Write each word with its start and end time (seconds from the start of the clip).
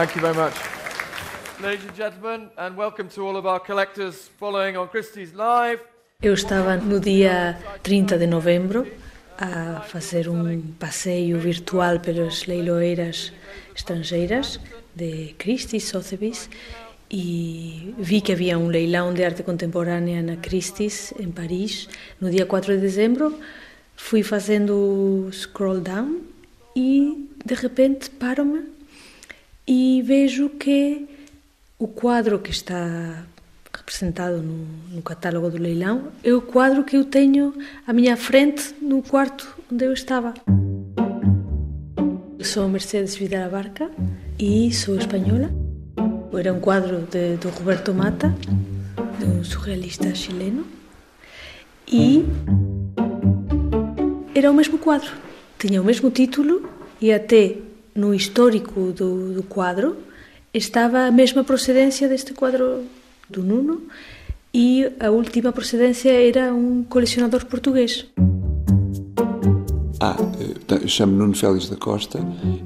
Thank 0.00 0.16
you 0.16 0.22
very 0.22 0.34
much. 0.34 0.54
Ladies 1.60 1.84
and 1.84 1.94
gentlemen, 1.94 2.48
and 2.56 2.74
welcome 2.74 3.06
to 3.10 3.20
all 3.20 3.36
of 3.36 3.44
our 3.44 3.60
collectors 3.60 4.30
following 4.38 4.74
on 4.74 4.88
Christie's 4.88 5.34
Live. 5.34 5.80
Eu 6.22 6.32
estava 6.32 6.78
no 6.78 6.98
dia 6.98 7.58
30 7.82 8.16
de 8.16 8.26
novembro 8.26 8.86
a 9.36 9.82
fazer 9.82 10.26
um 10.26 10.62
passeio 10.78 11.38
virtual 11.38 12.00
pelas 12.00 12.46
leiloeiras 12.46 13.30
estrangeiras 13.76 14.58
de 14.96 15.34
Christie's, 15.36 15.84
Sotheby's 15.84 16.48
e 17.10 17.94
vi 17.98 18.22
que 18.22 18.32
havia 18.32 18.58
um 18.58 18.68
leilão 18.68 19.12
de 19.12 19.22
arte 19.22 19.42
contemporânea 19.42 20.22
na 20.22 20.36
Christie's, 20.36 21.12
em 21.20 21.30
Paris, 21.30 21.90
no 22.18 22.30
dia 22.30 22.46
4 22.46 22.72
de 22.72 22.80
dezembro. 22.80 23.38
Fui 23.94 24.22
fazendo 24.22 25.28
scroll 25.30 25.80
down 25.80 26.22
e 26.74 27.28
de 27.44 27.54
repente 27.54 28.08
paro-me 28.08 28.79
e 29.72 30.02
vejo 30.02 30.48
que 30.48 31.06
o 31.78 31.86
quadro 31.86 32.40
que 32.40 32.50
está 32.50 33.24
representado 33.72 34.42
no, 34.42 34.66
no, 34.96 35.00
catálogo 35.00 35.48
do 35.48 35.58
leilão 35.58 36.08
é 36.24 36.32
o 36.32 36.42
quadro 36.42 36.82
que 36.82 36.96
eu 36.96 37.04
tenho 37.04 37.54
à 37.86 37.92
minha 37.92 38.16
frente 38.16 38.74
no 38.82 39.00
quarto 39.00 39.56
onde 39.70 39.84
eu 39.84 39.92
estava. 39.92 40.34
Sou 42.42 42.68
Mercedes 42.68 43.14
Vidal 43.14 43.48
Barca 43.48 43.88
e 44.36 44.72
sou 44.72 44.96
espanhola. 44.96 45.48
Era 46.36 46.52
um 46.52 46.58
quadro 46.58 47.06
de, 47.08 47.36
do 47.36 47.48
Roberto 47.50 47.94
Mata, 47.94 48.34
de 49.20 49.24
um 49.24 49.44
surrealista 49.44 50.12
chileno. 50.16 50.66
E 51.86 52.24
era 54.34 54.50
o 54.50 54.54
mesmo 54.54 54.78
quadro. 54.78 55.12
Tinha 55.60 55.80
o 55.80 55.84
mesmo 55.84 56.10
título 56.10 56.68
e 57.00 57.12
até 57.12 57.69
no 57.94 58.14
histórico 58.14 58.92
do, 58.92 59.32
do 59.34 59.42
quadro 59.42 59.96
estava 60.52 61.06
a 61.06 61.10
mesma 61.10 61.44
procedência 61.44 62.08
deste 62.08 62.32
quadro 62.32 62.84
do 63.28 63.42
Nuno 63.42 63.82
e 64.52 64.90
a 64.98 65.10
última 65.10 65.52
procedência 65.52 66.10
era 66.10 66.52
um 66.52 66.82
colecionador 66.82 67.46
português. 67.46 68.06
Ah, 70.02 70.16
eu 70.80 70.88
chamo 70.88 71.12
Nuno 71.12 71.34
Félix 71.34 71.68
da 71.68 71.76
Costa 71.76 72.18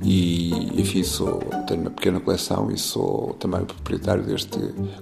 e, 0.02 0.50
enfim, 0.80 1.02
sou, 1.02 1.41
tenho 1.67 1.80
uma 1.80 1.91
pequena 1.91 2.20
coleção 2.20 2.70
e 2.70 2.78
sou 2.78 3.34
também 3.41 3.61
o 3.61 3.67
proprietário 3.67 4.22
deste 4.22 4.58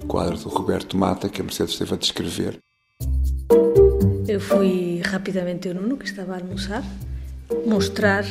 quadro 0.07 0.35
do 0.37 0.49
Roberto 0.49 0.97
Mata 0.97 1.29
que 1.29 1.41
a 1.41 1.43
Mercedes 1.43 1.73
esteve 1.73 1.93
a 1.93 1.97
descrever. 1.97 2.57
Eu 4.27 4.39
fui 4.39 4.99
rapidamente 5.05 5.67
ao 5.67 5.75
Nuno, 5.75 5.95
que 5.95 6.05
estava 6.05 6.33
a 6.33 6.39
almoçar, 6.39 6.83
mostrar 7.67 8.25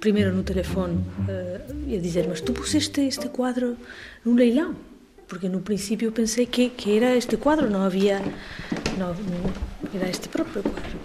primeiro 0.00 0.34
no 0.34 0.42
telefone 0.42 0.96
uh, 1.28 1.94
a 1.94 2.00
dizer: 2.00 2.26
Mas 2.26 2.40
tu 2.40 2.52
puseste 2.52 3.02
este 3.02 3.28
quadro 3.28 3.76
num 4.24 4.34
leilão? 4.34 4.74
Porque 5.28 5.48
no 5.48 5.60
princípio 5.60 6.08
eu 6.08 6.12
pensei 6.12 6.46
que, 6.46 6.70
que 6.70 6.96
era 6.96 7.14
este 7.16 7.36
quadro, 7.36 7.70
não 7.70 7.82
havia. 7.82 8.20
Não, 8.98 9.14
não, 9.14 9.52
era 9.94 10.08
este 10.08 10.28
próprio 10.28 10.62
quadro. 10.62 10.98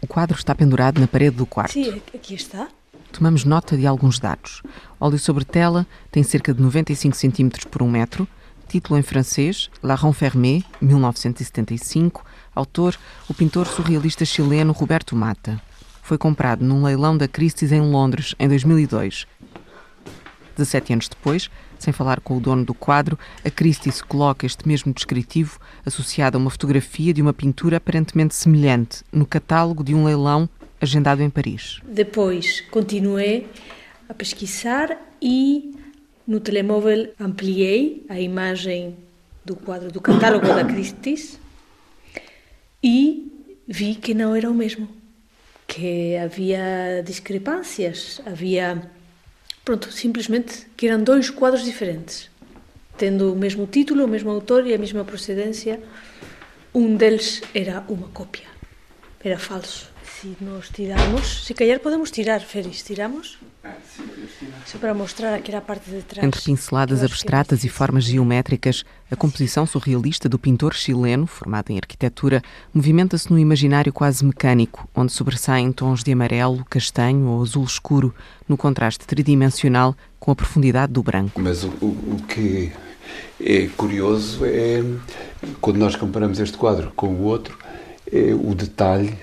O 0.00 0.06
quadro 0.06 0.36
está 0.36 0.54
pendurado 0.54 1.00
na 1.00 1.08
parede 1.08 1.36
do 1.36 1.46
quarto. 1.46 1.72
Sim, 1.72 2.00
aqui 2.14 2.34
está. 2.34 2.68
Tomamos 3.10 3.44
nota 3.44 3.76
de 3.76 3.86
alguns 3.86 4.20
dados. 4.20 4.62
Óleo 5.00 5.18
sobre 5.18 5.44
tela 5.44 5.86
tem 6.12 6.22
cerca 6.22 6.54
de 6.54 6.62
95 6.62 7.16
cm 7.16 7.48
por 7.68 7.82
1 7.82 7.90
metro. 7.90 8.28
Título 8.68 8.96
em 8.96 9.02
francês, 9.02 9.68
La 9.82 9.96
Renfermée, 9.96 10.62
1975. 10.80 12.24
Autor, 12.54 12.96
o 13.28 13.34
pintor 13.34 13.66
surrealista 13.66 14.24
chileno 14.24 14.72
Roberto 14.72 15.16
Mata 15.16 15.60
foi 16.10 16.18
comprado 16.18 16.64
num 16.64 16.82
leilão 16.82 17.16
da 17.16 17.28
Christie's 17.28 17.70
em 17.70 17.80
Londres 17.80 18.34
em 18.36 18.48
2002. 18.48 19.28
17 20.56 20.92
anos 20.92 21.08
depois, 21.08 21.48
sem 21.78 21.92
falar 21.92 22.18
com 22.18 22.36
o 22.36 22.40
dono 22.40 22.64
do 22.64 22.74
quadro, 22.74 23.16
a 23.44 23.48
Christie's 23.48 24.02
coloca 24.02 24.44
este 24.44 24.66
mesmo 24.66 24.92
descritivo 24.92 25.60
associado 25.86 26.36
a 26.36 26.40
uma 26.40 26.50
fotografia 26.50 27.14
de 27.14 27.22
uma 27.22 27.32
pintura 27.32 27.76
aparentemente 27.76 28.34
semelhante 28.34 29.04
no 29.12 29.24
catálogo 29.24 29.84
de 29.84 29.94
um 29.94 30.04
leilão 30.04 30.48
agendado 30.80 31.22
em 31.22 31.30
Paris. 31.30 31.80
Depois 31.84 32.60
continuei 32.60 33.46
a 34.08 34.12
pesquisar 34.12 34.98
e 35.22 35.76
no 36.26 36.40
telemóvel 36.40 37.12
ampliei 37.20 38.04
a 38.08 38.18
imagem 38.18 38.96
do 39.44 39.54
quadro 39.54 39.92
do 39.92 40.00
catálogo 40.00 40.48
da 40.48 40.64
Christie's 40.64 41.38
e 42.82 43.54
vi 43.68 43.94
que 43.94 44.12
não 44.12 44.34
era 44.34 44.50
o 44.50 44.54
mesmo 44.54 44.98
que 45.70 46.16
havia 46.16 47.00
discrepâncias, 47.04 48.20
havia, 48.26 48.90
pronto, 49.64 49.92
simplesmente 49.92 50.66
que 50.76 50.88
eram 50.88 51.04
dois 51.04 51.30
quadros 51.30 51.64
diferentes, 51.64 52.28
tendo 52.98 53.32
o 53.32 53.36
mesmo 53.36 53.68
título, 53.68 54.04
o 54.04 54.08
mesmo 54.08 54.30
autor 54.30 54.66
e 54.66 54.74
a 54.74 54.78
mesma 54.78 55.04
procedência. 55.04 55.80
Um 56.74 56.96
deles 56.96 57.40
era 57.54 57.84
uma 57.88 58.08
cópia, 58.08 58.48
era 59.22 59.38
falso. 59.38 59.88
Se 60.20 60.36
nós 60.42 60.68
tirarmos, 60.68 61.46
se 61.46 61.54
calhar 61.54 61.80
podemos 61.80 62.10
tirar, 62.10 62.40
Félix, 62.40 62.82
tiramos? 62.82 63.38
Só 64.66 64.76
para 64.76 64.92
mostrar 64.92 65.32
aquela 65.32 65.62
parte 65.62 65.90
de 65.90 66.02
trás. 66.02 66.26
Entre 66.26 66.42
pinceladas 66.42 67.02
abstratas 67.02 67.64
e 67.64 67.70
formas 67.70 68.04
geométricas, 68.04 68.84
a 69.10 69.16
composição 69.16 69.64
surrealista 69.64 70.28
do 70.28 70.38
pintor 70.38 70.74
chileno, 70.74 71.26
formado 71.26 71.70
em 71.70 71.78
arquitetura, 71.78 72.42
movimenta-se 72.74 73.30
num 73.30 73.38
imaginário 73.38 73.94
quase 73.94 74.22
mecânico, 74.22 74.86
onde 74.94 75.10
sobressaem 75.10 75.72
tons 75.72 76.04
de 76.04 76.12
amarelo, 76.12 76.66
castanho 76.68 77.26
ou 77.26 77.40
azul 77.40 77.64
escuro, 77.64 78.14
no 78.46 78.58
contraste 78.58 79.06
tridimensional 79.06 79.96
com 80.18 80.30
a 80.30 80.36
profundidade 80.36 80.92
do 80.92 81.02
branco. 81.02 81.40
Mas 81.40 81.64
o, 81.64 81.68
o, 81.80 82.16
o 82.18 82.22
que 82.28 82.70
é 83.40 83.68
curioso 83.68 84.44
é, 84.44 84.84
quando 85.62 85.78
nós 85.78 85.96
comparamos 85.96 86.38
este 86.40 86.58
quadro 86.58 86.92
com 86.94 87.08
o 87.08 87.22
outro, 87.22 87.58
é 88.12 88.34
o 88.34 88.54
detalhe. 88.54 89.16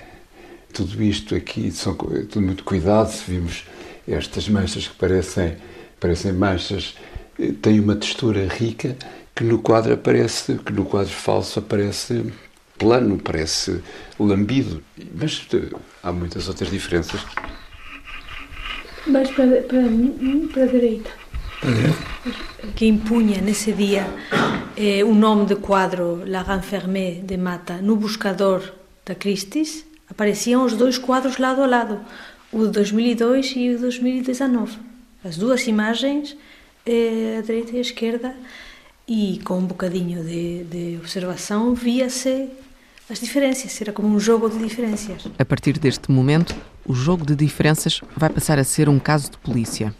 Tudo 0.72 1.02
isto 1.02 1.34
aqui, 1.34 1.70
são 1.70 1.94
tudo 1.94 2.42
muito 2.42 2.64
cuidado, 2.64 3.12
vimos 3.26 3.64
estas 4.06 4.48
manchas 4.48 4.86
que 4.86 4.94
parecem, 4.94 5.56
parecem 5.98 6.32
manchas, 6.32 6.94
eh, 7.38 7.52
têm 7.60 7.80
uma 7.80 7.96
textura 7.96 8.46
rica 8.46 8.96
que 9.34 9.44
no 9.44 9.58
quadro 9.58 9.92
aparece, 9.92 10.58
que 10.58 10.72
no 10.72 10.84
quadro 10.84 11.12
falso 11.12 11.58
aparece 11.58 12.32
plano, 12.78 13.18
parece 13.18 13.82
lambido. 14.18 14.82
Mas 15.14 15.46
eh, 15.52 15.74
há 16.02 16.12
muitas 16.12 16.48
outras 16.48 16.70
diferenças. 16.70 17.20
Mas 19.06 19.30
para, 19.30 19.62
para, 19.62 19.84
para 20.52 20.62
a 20.62 20.66
direita. 20.66 21.10
Para 21.60 21.70
a 21.70 21.74
direita? 21.74 22.18
Que 22.76 22.86
impunha 22.86 23.40
nesse 23.40 23.72
dia 23.72 24.06
eh, 24.76 25.02
o 25.04 25.14
nome 25.14 25.46
do 25.46 25.56
quadro 25.56 26.22
La 26.24 26.42
Renfermée 26.42 27.20
de 27.22 27.36
Mata 27.36 27.80
no 27.82 27.96
buscador 27.96 28.62
da 29.04 29.14
Christie's, 29.14 29.84
apareciam 30.10 30.64
os 30.64 30.74
dois 30.74 30.98
quadros 30.98 31.38
lado 31.38 31.62
a 31.62 31.66
lado 31.66 32.00
o 32.52 32.64
de 32.66 32.72
2002 32.72 33.54
e 33.56 33.70
o 33.70 33.74
de 33.76 33.82
2019. 33.82 34.78
As 35.24 35.36
duas 35.36 35.66
imagens, 35.66 36.36
eh, 36.86 37.36
a 37.38 37.42
direita 37.42 37.72
e 37.72 37.78
a 37.78 37.80
esquerda, 37.80 38.34
e 39.06 39.40
com 39.44 39.58
um 39.58 39.66
bocadinho 39.66 40.22
de, 40.22 40.64
de 40.64 40.96
observação 40.96 41.74
via-se 41.74 42.48
as 43.10 43.20
diferenças, 43.20 43.80
era 43.80 43.92
como 43.92 44.08
um 44.08 44.20
jogo 44.20 44.50
de 44.50 44.58
diferenças. 44.58 45.26
A 45.38 45.44
partir 45.44 45.78
deste 45.78 46.10
momento, 46.10 46.54
o 46.86 46.94
jogo 46.94 47.24
de 47.24 47.34
diferenças 47.34 48.00
vai 48.16 48.28
passar 48.28 48.58
a 48.58 48.64
ser 48.64 48.88
um 48.88 48.98
caso 48.98 49.30
de 49.30 49.38
polícia. 49.38 49.94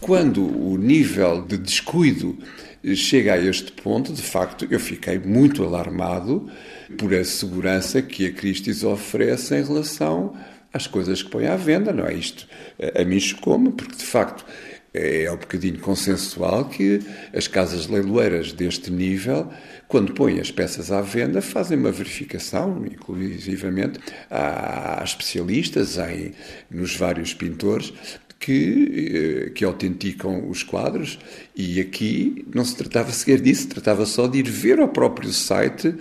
Quando 0.00 0.42
o 0.42 0.76
nível 0.76 1.42
de 1.42 1.58
descuido 1.58 2.38
chega 2.94 3.34
a 3.34 3.38
este 3.38 3.72
ponto, 3.72 4.12
de 4.12 4.22
facto, 4.22 4.66
eu 4.70 4.80
fiquei 4.80 5.18
muito 5.18 5.64
alarmado 5.64 6.50
por 6.98 7.14
a 7.14 7.24
segurança 7.24 8.00
que 8.00 8.26
a 8.26 8.32
Christie's 8.32 8.84
oferece 8.84 9.54
em 9.54 9.64
relação 9.64 10.34
às 10.72 10.86
coisas 10.86 11.22
que 11.22 11.30
põe 11.30 11.46
à 11.46 11.56
venda, 11.56 11.92
não 11.92 12.06
é 12.06 12.14
isto? 12.14 12.46
A 12.98 13.04
mim 13.04 13.18
chocou-me, 13.18 13.72
porque 13.72 13.96
de 13.96 14.04
facto 14.04 14.44
é 14.92 15.30
um 15.30 15.36
bocadinho 15.36 15.78
consensual 15.78 16.64
que 16.64 17.00
as 17.34 17.46
casas 17.46 17.86
leiloeiras 17.86 18.52
deste 18.52 18.90
nível, 18.90 19.48
quando 19.86 20.12
põem 20.14 20.40
as 20.40 20.50
peças 20.50 20.90
à 20.90 21.00
venda, 21.00 21.40
fazem 21.40 21.78
uma 21.78 21.92
verificação, 21.92 22.84
inclusivamente 22.86 24.00
há 24.30 25.00
especialistas 25.04 25.96
em, 25.98 26.32
nos 26.70 26.96
vários 26.96 27.34
pintores, 27.34 27.92
que, 28.40 29.46
eh, 29.46 29.50
que 29.50 29.62
autenticam 29.66 30.48
os 30.48 30.62
quadros 30.62 31.18
e 31.54 31.78
aqui 31.78 32.46
não 32.52 32.64
se 32.64 32.74
tratava 32.74 33.12
sequer 33.12 33.38
disso, 33.38 33.68
tratava 33.68 34.06
só 34.06 34.26
de 34.26 34.38
ir 34.38 34.48
ver 34.48 34.80
ao 34.80 34.88
próprio 34.88 35.30
site 35.30 35.94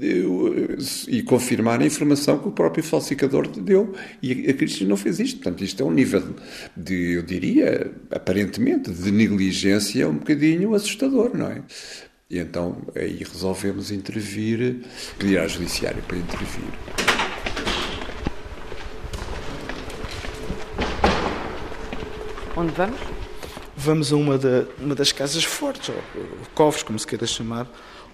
eh, 0.00 0.24
e 1.06 1.22
confirmar 1.22 1.80
a 1.80 1.86
informação 1.86 2.38
que 2.40 2.48
o 2.48 2.50
próprio 2.50 2.82
falsificador 2.82 3.46
deu 3.48 3.94
e 4.20 4.50
a 4.50 4.52
Cristina 4.52 4.90
não 4.90 4.96
fez 4.96 5.20
isto. 5.20 5.36
Portanto, 5.36 5.62
isto 5.62 5.80
é 5.84 5.86
um 5.86 5.92
nível 5.92 6.34
de, 6.76 7.12
eu 7.12 7.22
diria, 7.22 7.92
aparentemente, 8.10 8.90
de 8.90 9.12
negligência 9.12 10.08
um 10.08 10.14
bocadinho 10.14 10.74
assustador, 10.74 11.30
não 11.36 11.46
é? 11.46 11.62
E 12.28 12.38
então 12.38 12.82
aí 12.96 13.22
resolvemos 13.22 13.92
intervir, 13.92 14.80
pedir 15.16 15.38
à 15.38 15.46
judiciária 15.46 16.02
para 16.02 16.16
intervir. 16.16 17.03
Onde 22.56 22.70
vamos? 22.72 23.00
Vamos 23.76 24.12
a 24.12 24.16
uma, 24.16 24.38
da, 24.38 24.64
uma 24.78 24.94
das 24.94 25.10
casas 25.10 25.42
fortes, 25.42 25.88
ou 25.88 25.96
cofres, 26.54 26.84
como 26.84 26.96
se 26.96 27.06
queira 27.06 27.26
chamar, 27.26 27.66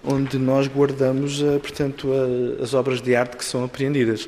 onde 0.03 0.39
nós 0.39 0.67
guardamos, 0.67 1.41
eh, 1.43 1.59
portanto, 1.59 2.09
a, 2.11 2.63
as 2.63 2.73
obras 2.73 2.99
de 3.01 3.15
arte 3.15 3.37
que 3.37 3.45
são 3.45 3.63
apreendidas. 3.63 4.27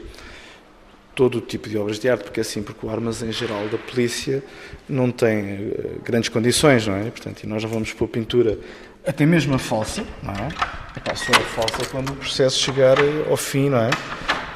Todo 1.16 1.40
o 1.40 1.42
tipo 1.42 1.68
de 1.68 1.78
obras 1.80 1.98
de 1.98 2.08
arte, 2.10 2.26
porque 2.26 2.40
é 2.40 2.42
assim, 2.42 2.62
porque 2.62 2.86
o 2.86 2.90
armazém 2.92 3.32
geral 3.32 3.68
da 3.70 3.78
polícia 3.78 4.44
não 4.88 5.12
tem 5.12 5.70
uh, 5.70 6.02
grandes 6.04 6.30
condições, 6.30 6.86
não 6.88 6.96
é? 6.96 7.04
Portanto, 7.04 7.44
e 7.44 7.48
nós 7.48 7.64
não 7.64 7.70
vamos 7.70 7.92
pôr 7.94 8.08
pintura, 8.08 8.58
até 9.06 9.26
mesmo 9.26 9.56
a 9.56 9.60
falsa, 9.60 10.04
não 10.22 10.34
é? 10.34 10.48
Epá, 10.96 11.16
só 11.16 11.32
a 11.32 11.40
falsa 11.42 11.90
quando 11.92 12.12
o 12.12 12.16
processo 12.16 12.60
chegar 12.60 12.98
eh, 13.00 13.30
ao 13.30 13.38
fim, 13.38 13.70
não 13.70 13.80
é? 13.80 13.90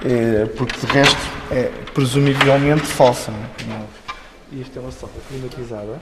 é 0.04 0.45
porque 0.45 0.80
de 0.80 0.86
resto 0.86 1.18
é 1.51 1.71
presumivelmente 1.94 2.86
falsa, 2.86 3.31
não 3.31 3.75
é? 3.75 4.06
E 4.52 4.62
isto 4.62 4.78
é 4.78 4.82
uma 4.82 4.92
sala 4.92 5.12
climatizada. 5.28 6.02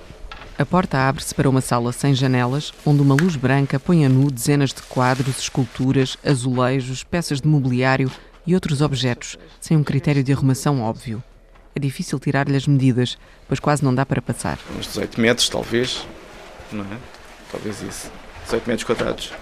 A 0.57 0.65
porta 0.65 0.97
abre-se 0.97 1.33
para 1.33 1.49
uma 1.49 1.61
sala 1.61 1.91
sem 1.91 2.13
janelas, 2.13 2.71
onde 2.85 3.01
uma 3.01 3.15
luz 3.15 3.35
branca 3.35 3.79
põe 3.79 4.05
a 4.05 4.09
nu 4.09 4.31
dezenas 4.31 4.71
de 4.71 4.81
quadros, 4.83 5.39
esculturas, 5.39 6.17
azulejos, 6.23 7.03
peças 7.03 7.41
de 7.41 7.47
mobiliário 7.47 8.09
e 8.47 8.53
outros 8.53 8.81
objetos, 8.81 9.37
sem 9.59 9.75
um 9.75 9.83
critério 9.83 10.23
de 10.23 10.31
arrumação 10.31 10.81
óbvio. 10.81 11.21
É 11.75 11.79
difícil 11.79 12.19
tirar-lhe 12.19 12.55
as 12.55 12.67
medidas, 12.67 13.17
pois 13.47 13.59
quase 13.59 13.83
não 13.83 13.93
dá 13.93 14.05
para 14.05 14.21
passar. 14.21 14.57
Uns 14.77 14.87
18 14.87 15.19
metros, 15.19 15.49
talvez, 15.49 16.07
não 16.71 16.85
é? 16.85 16.97
Talvez 17.51 17.81
isso. 17.81 18.09
18 18.45 18.67
metros 18.67 18.83
quadrados. 18.85 19.33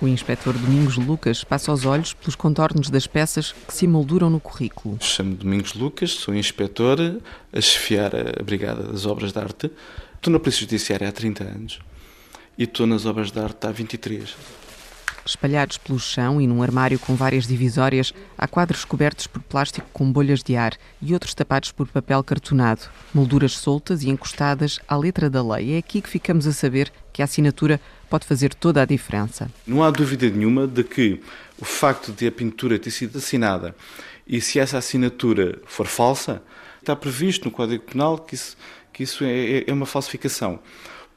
O 0.00 0.08
inspetor 0.08 0.54
Domingos 0.54 0.96
Lucas 0.96 1.44
passa 1.44 1.72
os 1.72 1.84
olhos 1.84 2.14
pelos 2.14 2.34
contornos 2.34 2.90
das 2.90 3.06
peças 3.06 3.52
que 3.52 3.74
se 3.74 3.84
emolduram 3.84 4.30
no 4.30 4.40
currículo. 4.40 4.98
Chamo-me 5.00 5.36
Domingos 5.36 5.74
Lucas, 5.74 6.12
sou 6.12 6.34
inspetor 6.34 6.98
a 7.52 7.60
chefiar 7.60 8.12
a 8.14 8.42
Brigada 8.42 8.84
das 8.84 9.06
Obras 9.06 9.32
de 9.32 9.38
Arte. 9.38 9.70
Estou 10.14 10.32
na 10.32 10.38
Polícia 10.38 10.60
Judiciária 10.60 11.08
há 11.08 11.12
30 11.12 11.44
anos 11.44 11.78
e 12.58 12.64
estou 12.64 12.86
nas 12.86 13.06
obras 13.06 13.30
de 13.30 13.38
arte 13.38 13.66
há 13.66 13.70
23. 13.70 14.34
Espalhados 15.24 15.78
pelo 15.78 15.98
chão 15.98 16.40
e 16.40 16.46
num 16.46 16.62
armário 16.62 16.98
com 16.98 17.14
várias 17.14 17.46
divisórias, 17.46 18.12
há 18.36 18.48
quadros 18.48 18.84
cobertos 18.84 19.26
por 19.26 19.42
plástico 19.42 19.86
com 19.92 20.10
bolhas 20.10 20.42
de 20.42 20.56
ar 20.56 20.72
e 21.02 21.12
outros 21.12 21.34
tapados 21.34 21.70
por 21.70 21.86
papel 21.86 22.24
cartonado, 22.24 22.88
molduras 23.14 23.52
soltas 23.52 24.02
e 24.02 24.08
encostadas 24.08 24.80
à 24.88 24.96
letra 24.96 25.28
da 25.28 25.42
lei. 25.42 25.74
É 25.74 25.78
aqui 25.78 26.00
que 26.00 26.08
ficamos 26.08 26.46
a 26.46 26.52
saber 26.52 26.90
que 27.18 27.22
a 27.22 27.24
assinatura 27.24 27.80
pode 28.08 28.24
fazer 28.24 28.54
toda 28.54 28.80
a 28.80 28.84
diferença. 28.84 29.50
Não 29.66 29.82
há 29.82 29.90
dúvida 29.90 30.30
nenhuma 30.30 30.68
de 30.68 30.84
que 30.84 31.20
o 31.60 31.64
facto 31.64 32.12
de 32.12 32.28
a 32.28 32.30
pintura 32.30 32.78
ter 32.78 32.92
sido 32.92 33.18
assinada 33.18 33.74
e 34.24 34.40
se 34.40 34.60
essa 34.60 34.78
assinatura 34.78 35.58
for 35.66 35.88
falsa, 35.88 36.40
está 36.78 36.94
previsto 36.94 37.46
no 37.46 37.50
Código 37.50 37.82
Penal 37.82 38.18
que 38.18 38.36
isso, 38.36 38.56
que 38.92 39.02
isso 39.02 39.24
é, 39.24 39.64
é 39.66 39.72
uma 39.72 39.84
falsificação. 39.84 40.60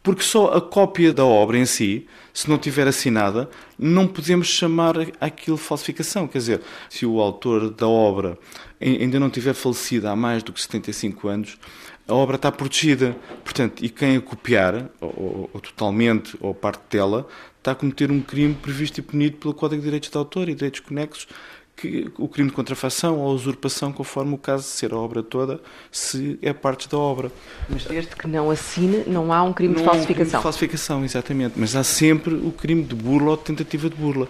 Porque 0.02 0.24
só 0.24 0.54
a 0.56 0.60
cópia 0.60 1.14
da 1.14 1.24
obra 1.24 1.60
em 1.60 1.68
si, 1.68 2.08
se 2.34 2.50
não 2.50 2.58
tiver 2.58 2.88
assinada, 2.88 3.48
não 3.78 4.08
podemos 4.08 4.48
chamar 4.48 4.96
aquilo 5.20 5.56
falsificação. 5.56 6.28
Quer 6.28 6.40
dizer, 6.40 6.62
se 6.90 7.06
o 7.06 7.22
autor 7.22 7.70
da 7.70 7.88
obra 7.88 8.40
ainda 8.82 9.20
não 9.20 9.30
tiver 9.30 9.54
falecido 9.54 10.08
há 10.08 10.16
mais 10.16 10.42
do 10.42 10.52
que 10.52 10.60
75 10.60 11.28
anos, 11.28 11.60
a 12.08 12.14
obra 12.14 12.36
está 12.36 12.52
protegida. 12.52 13.16
Portanto, 13.44 13.84
e 13.84 13.90
quem 13.90 14.18
a 14.18 14.22
copiar, 14.22 14.90
ou, 15.00 15.50
ou, 15.54 15.62
totalmente, 15.62 16.38
ou 16.40 16.54
parte 16.54 16.82
dela, 16.90 17.28
está 17.58 17.72
a 17.72 17.76
cometer 17.76 18.12
um 18.12 18.22
crime 18.22 18.54
previsto 18.54 19.00
e 19.00 19.02
punido 19.02 19.38
pelo 19.38 19.54
Código 19.54 19.82
de 19.82 19.86
Direitos 19.86 20.10
de 20.10 20.18
Autor 20.18 20.50
e 20.50 20.56
Direitos 20.56 20.80
Conexos, 20.80 21.28
que, 21.76 22.12
o 22.18 22.28
crime 22.28 22.50
de 22.50 22.56
contrafação 22.56 23.20
ou 23.20 23.34
usurpação, 23.34 23.92
conforme 23.92 24.36
o 24.36 24.38
caso 24.38 24.64
de 24.64 24.70
ser 24.70 24.94
a 24.94 24.98
obra 24.98 25.24
toda, 25.24 25.60
se 25.92 26.38
é 26.42 26.54
parte 26.54 26.88
da 26.88 26.98
obra. 26.98 27.32
Mas 27.70 27.86
desde 27.86 28.16
que 28.16 28.28
não 28.28 28.52
assine, 28.52 29.04
não 29.08 29.34
há 29.34 29.42
um 29.44 29.54
crime 29.54 29.74
não 29.74 29.82
de 29.82 29.86
falsificação. 29.86 30.08
Há 30.08 30.12
um 30.12 30.16
crime 30.16 30.38
de 30.38 30.44
falsificação, 30.44 31.06
exatamente. 31.06 31.54
Mas 31.58 31.76
há 31.76 31.84
sempre 31.84 32.34
o 32.34 32.52
crime 32.52 32.84
de 32.84 32.96
burla 32.96 33.32
ou 33.32 33.38
de 33.38 33.44
tentativa 33.44 33.90
de 33.90 33.96
burla. 33.96 34.28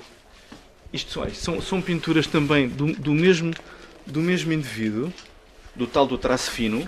Isto 0.94 1.12
são, 1.12 1.30
são, 1.34 1.62
são 1.62 1.82
pinturas 1.82 2.28
também 2.28 2.68
do, 2.68 2.94
do, 2.94 3.12
mesmo, 3.14 3.54
do 4.06 4.20
mesmo 4.20 4.52
indivíduo, 4.52 5.12
do 5.76 5.88
tal 5.88 6.06
do 6.06 6.18
traço 6.18 6.52
fino, 6.52 6.86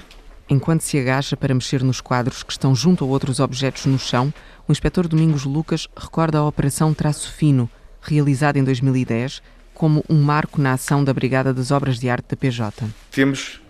Enquanto 0.49 0.81
se 0.81 0.99
agacha 0.99 1.37
para 1.37 1.53
mexer 1.53 1.83
nos 1.83 2.01
quadros 2.01 2.43
que 2.43 2.51
estão 2.51 2.75
junto 2.75 3.03
a 3.03 3.07
outros 3.07 3.39
objetos 3.39 3.85
no 3.85 3.97
chão, 3.97 4.33
o 4.67 4.71
inspetor 4.71 5.07
Domingos 5.07 5.45
Lucas 5.45 5.87
recorda 5.95 6.37
a 6.37 6.47
Operação 6.47 6.93
Traço 6.93 7.31
Fino, 7.31 7.69
realizada 8.01 8.59
em 8.59 8.63
2010, 8.63 9.41
como 9.73 10.03
um 10.09 10.21
marco 10.21 10.61
na 10.61 10.73
ação 10.73 11.03
da 11.03 11.13
Brigada 11.13 11.53
das 11.53 11.71
Obras 11.71 11.99
de 11.99 12.09
Arte 12.09 12.25
da 12.29 12.37
PJ. 12.37 12.85
Temos 13.11 13.61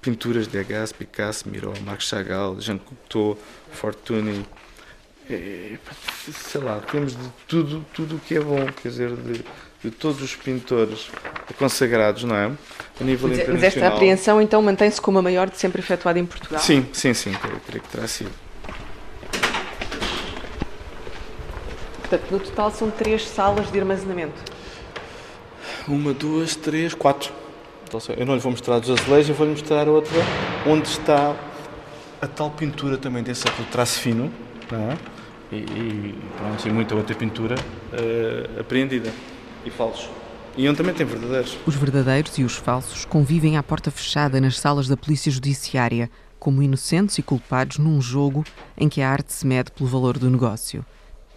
pinturas 0.00 0.46
de 0.46 0.52
Degas, 0.52 0.92
Picasso, 0.92 1.48
Miró, 1.48 1.72
Marc 1.84 2.02
Chagall, 2.02 2.60
Jean 2.60 2.78
Cocteau, 2.78 3.38
Fortuny, 3.70 4.44
é, 5.30 5.78
sei 6.32 6.60
lá, 6.60 6.80
temos 6.80 7.12
de 7.12 7.28
tudo 7.46 7.84
tudo 7.94 8.16
o 8.16 8.18
que 8.18 8.34
é 8.34 8.40
bom, 8.40 8.66
quer 8.82 8.88
dizer, 8.88 9.16
de, 9.16 9.44
de 9.82 9.90
todos 9.90 10.22
os 10.22 10.36
pintores 10.36 11.10
consagrados, 11.58 12.24
não 12.24 12.36
é? 12.36 12.52
A 13.00 13.04
nível 13.04 13.28
mas, 13.28 13.38
internacional. 13.38 13.54
Mas 13.54 13.64
esta 13.64 13.88
apreensão 13.88 14.40
então 14.40 14.62
mantém-se 14.62 15.00
como 15.00 15.18
a 15.18 15.22
maior 15.22 15.50
de 15.50 15.58
sempre 15.58 15.80
efetuada 15.80 16.18
em 16.18 16.26
Portugal? 16.26 16.60
Sim, 16.60 16.86
sim, 16.92 17.12
sim, 17.14 17.32
creio, 17.32 17.60
creio 17.66 17.82
que 17.82 17.88
terá 17.88 18.06
sido. 18.06 18.30
Portanto, 22.00 22.30
no 22.30 22.40
total 22.40 22.70
são 22.70 22.90
três 22.90 23.26
salas 23.26 23.70
de 23.70 23.78
armazenamento? 23.78 24.40
Uma, 25.88 26.12
duas, 26.12 26.54
três, 26.54 26.94
quatro. 26.94 27.32
Então, 27.86 28.00
eu 28.16 28.24
não 28.24 28.34
lhe 28.34 28.40
vou 28.40 28.52
mostrar 28.52 28.78
dos 28.78 28.90
azulejos, 28.90 29.30
eu 29.30 29.34
vou-lhe 29.34 29.52
mostrar 29.52 29.88
outra 29.88 30.16
onde 30.66 30.88
está 30.88 31.34
a 32.20 32.26
tal 32.26 32.50
pintura 32.50 32.96
também 32.96 33.22
desse 33.22 33.44
traço 33.70 33.98
fino, 33.98 34.32
não 34.70 34.92
é? 34.92 34.96
e, 35.52 35.56
e, 35.56 36.14
pronto, 36.36 36.66
e 36.66 36.70
muita 36.70 36.94
outra 36.94 37.14
pintura 37.14 37.54
uh, 37.56 38.60
apreendida 38.60 39.12
e 39.64 39.70
falsos. 39.70 40.08
E 40.56 40.68
onde 40.68 40.76
também 40.76 40.94
tem 40.94 41.06
verdadeiros. 41.06 41.56
Os 41.66 41.74
verdadeiros 41.74 42.36
e 42.36 42.44
os 42.44 42.56
falsos 42.56 43.04
convivem 43.04 43.56
à 43.56 43.62
porta 43.62 43.90
fechada 43.90 44.40
nas 44.40 44.58
salas 44.58 44.86
da 44.86 44.96
Polícia 44.96 45.32
Judiciária, 45.32 46.10
como 46.38 46.62
inocentes 46.62 47.16
e 47.18 47.22
culpados 47.22 47.78
num 47.78 48.00
jogo 48.00 48.44
em 48.76 48.88
que 48.88 49.00
a 49.00 49.08
arte 49.08 49.32
se 49.32 49.46
mede 49.46 49.70
pelo 49.70 49.88
valor 49.88 50.18
do 50.18 50.28
negócio. 50.28 50.84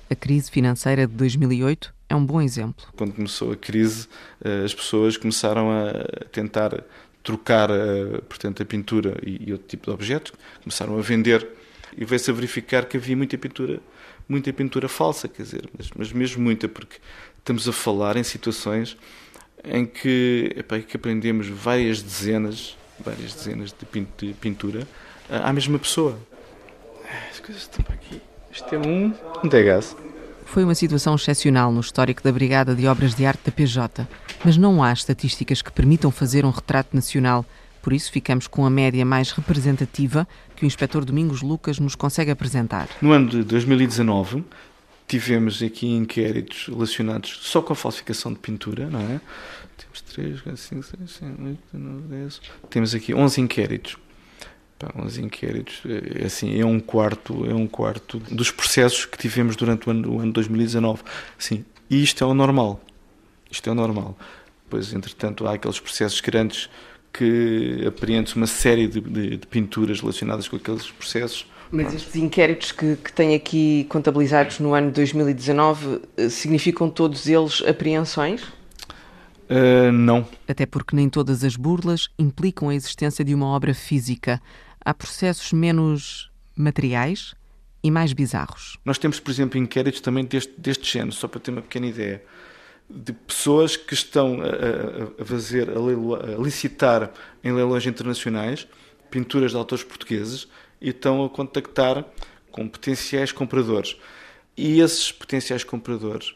A 0.10 0.16
crise 0.16 0.52
financeira 0.52 1.08
de 1.08 1.14
2008 1.14 1.94
é 2.10 2.16
um 2.16 2.26
bom 2.26 2.42
exemplo. 2.42 2.86
Quando 2.98 3.14
começou 3.14 3.52
a 3.52 3.56
crise, 3.56 4.08
eh, 4.44 4.64
as 4.66 4.74
pessoas 4.74 5.16
começaram 5.16 5.72
a 5.72 6.26
tentar 6.32 6.84
trocar, 7.24 7.70
eh, 7.70 8.22
portanto, 8.28 8.62
a 8.62 8.66
pintura 8.66 9.18
e 9.26 9.52
outro 9.52 9.68
tipo 9.68 9.86
de 9.86 9.92
objetos, 9.92 10.34
começaram 10.62 10.98
a 10.98 11.02
vender 11.02 11.48
e 11.98 12.04
veio-se 12.04 12.30
a 12.30 12.34
verificar 12.34 12.86
que 12.86 12.98
havia 12.98 13.16
muita 13.16 13.38
pintura 13.38 13.82
muita 14.28 14.52
pintura 14.52 14.88
falsa, 14.88 15.28
quer 15.28 15.44
dizer, 15.44 15.70
mas, 15.78 15.90
mas 15.96 16.12
mesmo 16.12 16.44
muita, 16.44 16.68
porque 16.68 16.98
estamos 17.46 17.70
a 17.70 17.72
falar 17.72 18.18
em 18.18 18.24
situações 18.24 18.98
em 19.64 19.86
que, 19.86 20.52
epá, 20.58 20.80
que 20.80 20.98
aprendemos 20.98 21.48
várias 21.48 22.02
dezenas, 22.02 22.76
várias 23.00 23.36
dezenas 23.36 23.72
de 23.72 24.34
pintura 24.34 24.88
à 25.30 25.54
mesma 25.54 25.78
pessoa. 25.78 26.18
As 27.32 27.40
coisas 27.40 27.62
estão 27.62 27.86
aqui. 27.90 28.20
Isto 28.52 28.74
é 28.74 28.80
um, 28.80 29.14
um 29.44 29.48
Degas. 29.48 29.96
Foi 30.46 30.64
uma 30.64 30.74
situação 30.74 31.14
excepcional 31.14 31.72
no 31.72 31.82
histórico 31.82 32.24
da 32.24 32.32
Brigada 32.32 32.74
de 32.74 32.88
Obras 32.88 33.14
de 33.14 33.28
Arte 33.28 33.42
da 33.46 33.52
PJ, 33.52 34.08
mas 34.44 34.58
não 34.58 34.84
há 34.84 34.92
estatísticas 34.92 35.62
que 35.62 35.72
permitam 35.72 36.10
fazer 36.10 36.46
um 36.46 36.50
retrato 36.50 36.96
nacional 36.96 37.46
por 37.86 37.94
isso, 37.94 38.12
ficamos 38.12 38.48
com 38.48 38.66
a 38.66 38.70
média 38.72 39.06
mais 39.06 39.30
representativa 39.30 40.28
que 40.56 40.64
o 40.64 40.66
inspetor 40.66 41.06
Domingos 41.06 41.44
Lucas 41.44 41.78
nos 41.78 41.94
consegue 41.94 42.32
apresentar. 42.32 42.90
No 43.00 43.12
ano 43.12 43.30
de 43.30 43.44
2019, 43.44 44.44
tivemos 45.08 45.62
aqui 45.62 45.88
inquéritos 45.88 46.68
relacionados 46.68 47.40
só 47.42 47.62
com 47.62 47.74
a 47.74 47.76
falsificação 47.76 48.34
de 48.34 48.40
pintura, 48.40 48.90
não 48.90 49.00
é? 49.00 49.22
Temos 49.78 50.02
3, 50.02 50.42
4, 50.42 50.58
5, 50.62 50.84
6, 50.84 51.12
7, 51.12 51.42
8, 51.42 51.60
9, 51.74 52.08
10. 52.08 52.42
Temos 52.70 52.96
aqui 52.96 53.14
11 53.14 53.42
inquéritos. 53.42 53.98
Pá, 54.78 54.92
11 54.98 55.22
inquéritos, 55.22 55.82
é, 55.86 56.26
assim, 56.26 56.60
é 56.60 56.66
um 56.66 56.80
quarto, 56.80 57.50
é 57.50 57.54
um 57.54 57.66
quarto 57.66 58.20
dos 58.20 58.52
processos 58.52 59.06
que 59.06 59.18
tivemos 59.18 59.56
durante 59.56 59.88
o 59.88 59.92
ano, 59.92 60.16
o 60.16 60.20
ano 60.20 60.34
2019. 60.34 61.02
Sim, 61.38 61.64
e 61.90 62.04
isto 62.04 62.24
é 62.24 62.28
o 62.28 62.34
normal. 62.34 62.82
Isto 63.50 63.70
é 63.70 63.72
o 63.72 63.76
normal. 63.76 64.18
Pois, 64.70 64.92
entretanto, 64.94 65.48
há 65.48 65.54
aqueles 65.54 65.80
processos 65.80 66.20
grandes 66.20 66.70
que 67.14 67.86
apreende 67.88 68.36
uma 68.36 68.48
série 68.48 68.88
de, 68.88 69.00
de, 69.00 69.38
de, 69.38 69.48
pinturas 69.48 70.02
relacionadas 70.02 70.50
com 70.50 70.58
aqueles 70.58 70.90
processos. 70.92 71.46
Mas 71.72 71.94
estes 71.94 72.16
inquéritos 72.16 72.72
que, 72.72 72.96
que 72.96 73.12
têm 73.12 73.36
aqui 73.36 73.86
contabilizados 73.90 74.60
no 74.60 74.74
ano 74.74 74.88
de 74.88 74.94
2019 74.94 76.02
eh, 76.18 76.30
significam 76.30 76.90
todos 76.90 77.28
eles 77.28 77.64
apreensões? 77.68 78.44
Uh, 79.50 79.92
não. 79.92 80.28
Até 80.48 80.66
porque 80.66 80.96
nem 80.96 81.10
todas 81.10 81.44
as 81.44 81.56
burlas 81.56 82.10
implicam 82.18 82.70
a 82.70 82.76
existência 82.76 83.24
de 83.24 83.34
uma 83.34 83.48
obra 83.48 83.74
física. 83.74 84.42
Há 84.84 84.94
processos 84.94 85.54
menos 85.54 86.32
materiais 86.56 87.36
e 87.84 87.92
mais 87.92 88.14
bizarros. 88.14 88.78
Nós 88.84 88.98
temos, 88.98 89.20
por 89.20 89.30
exemplo, 89.30 89.60
inquéritos 89.60 90.02
também 90.02 90.26
deste, 90.26 90.54
deste 90.60 90.92
género, 90.92 91.12
só 91.12 91.28
para 91.28 91.40
ter 91.40 91.52
uma 91.52 91.62
pequena 91.62 91.88
ideia. 91.88 92.24
de 92.90 93.14
pessoas 93.14 93.76
que 93.76 93.94
estão 93.94 94.40
a, 94.42 95.22
a 95.22 95.26
fazer, 95.26 95.70
a, 95.70 95.80
leiloar, 95.80 96.24
a 96.24 96.38
licitar 96.38 97.12
em 97.44 97.52
leilões 97.52 97.86
internacionais 97.86 98.68
pinturas 99.10 99.52
de 99.52 99.58
autores 99.58 99.84
portugueses 99.84 100.48
e 100.82 100.90
estão 100.90 101.24
a 101.24 101.30
contactar 101.30 102.06
com 102.52 102.68
potenciais 102.68 103.32
compradores. 103.32 103.98
E 104.56 104.80
esses 104.80 105.12
potenciais 105.12 105.64
compradores, 105.64 106.36